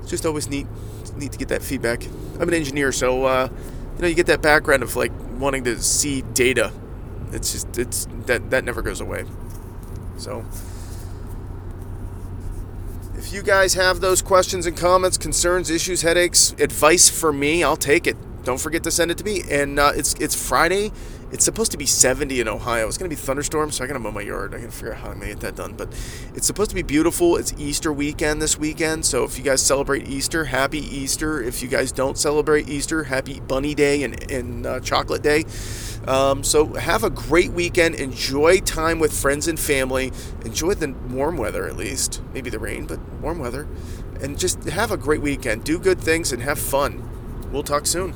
It's 0.00 0.10
just 0.10 0.26
always 0.26 0.48
neat, 0.48 0.66
neat 1.16 1.32
to 1.32 1.38
get 1.38 1.48
that 1.48 1.62
feedback. 1.62 2.04
I'm 2.40 2.48
an 2.48 2.54
engineer, 2.54 2.92
so 2.92 3.24
uh, 3.24 3.48
you 3.96 4.02
know 4.02 4.08
you 4.08 4.14
get 4.14 4.26
that 4.26 4.42
background 4.42 4.82
of 4.82 4.96
like 4.96 5.12
wanting 5.38 5.64
to 5.64 5.80
see 5.82 6.22
data. 6.22 6.72
It's 7.32 7.52
just 7.52 7.78
it's 7.78 8.06
that 8.26 8.50
that 8.50 8.64
never 8.64 8.82
goes 8.82 9.00
away. 9.00 9.24
So, 10.16 10.44
if 13.16 13.32
you 13.32 13.42
guys 13.42 13.74
have 13.74 14.00
those 14.00 14.22
questions 14.22 14.66
and 14.66 14.76
comments, 14.76 15.18
concerns, 15.18 15.70
issues, 15.70 16.02
headaches, 16.02 16.54
advice 16.58 17.08
for 17.08 17.32
me, 17.32 17.64
I'll 17.64 17.76
take 17.76 18.06
it. 18.06 18.16
Don't 18.44 18.60
forget 18.60 18.82
to 18.84 18.90
send 18.90 19.10
it 19.10 19.18
to 19.18 19.24
me. 19.24 19.42
And 19.50 19.78
uh, 19.78 19.92
it's 19.94 20.14
it's 20.14 20.34
Friday. 20.34 20.92
It's 21.32 21.46
supposed 21.46 21.72
to 21.72 21.78
be 21.78 21.86
70 21.86 22.40
in 22.40 22.48
Ohio. 22.48 22.86
It's 22.88 22.98
going 22.98 23.10
to 23.10 23.16
be 23.16 23.20
thunderstorms, 23.20 23.76
so 23.76 23.84
I 23.84 23.86
got 23.86 23.94
to 23.94 23.98
mow 23.98 24.10
my 24.10 24.20
yard. 24.20 24.54
I 24.54 24.58
got 24.58 24.66
to 24.66 24.70
figure 24.70 24.92
out 24.92 25.00
how 25.00 25.08
I'm 25.08 25.14
going 25.14 25.28
to 25.28 25.34
get 25.34 25.40
that 25.40 25.56
done. 25.56 25.72
But 25.72 25.88
it's 26.34 26.46
supposed 26.46 26.68
to 26.70 26.76
be 26.76 26.82
beautiful. 26.82 27.38
It's 27.38 27.54
Easter 27.56 27.90
weekend 27.90 28.42
this 28.42 28.58
weekend. 28.58 29.06
So 29.06 29.24
if 29.24 29.38
you 29.38 29.44
guys 29.44 29.62
celebrate 29.62 30.06
Easter, 30.06 30.44
happy 30.44 30.80
Easter. 30.80 31.42
If 31.42 31.62
you 31.62 31.68
guys 31.68 31.90
don't 31.90 32.18
celebrate 32.18 32.68
Easter, 32.68 33.04
happy 33.04 33.40
Bunny 33.40 33.74
Day 33.74 34.02
and, 34.02 34.30
and 34.30 34.66
uh, 34.66 34.80
Chocolate 34.80 35.22
Day. 35.22 35.44
Um, 36.06 36.44
so 36.44 36.74
have 36.74 37.02
a 37.02 37.10
great 37.10 37.52
weekend. 37.52 37.94
Enjoy 37.94 38.58
time 38.60 38.98
with 38.98 39.18
friends 39.18 39.48
and 39.48 39.58
family. 39.58 40.12
Enjoy 40.44 40.74
the 40.74 40.92
warm 41.08 41.38
weather, 41.38 41.66
at 41.66 41.76
least. 41.76 42.20
Maybe 42.34 42.50
the 42.50 42.58
rain, 42.58 42.84
but 42.84 42.98
warm 43.22 43.38
weather. 43.38 43.66
And 44.20 44.38
just 44.38 44.64
have 44.64 44.90
a 44.90 44.98
great 44.98 45.22
weekend. 45.22 45.64
Do 45.64 45.78
good 45.78 46.00
things 46.00 46.30
and 46.30 46.42
have 46.42 46.58
fun. 46.58 47.08
We'll 47.50 47.62
talk 47.62 47.86
soon. 47.86 48.14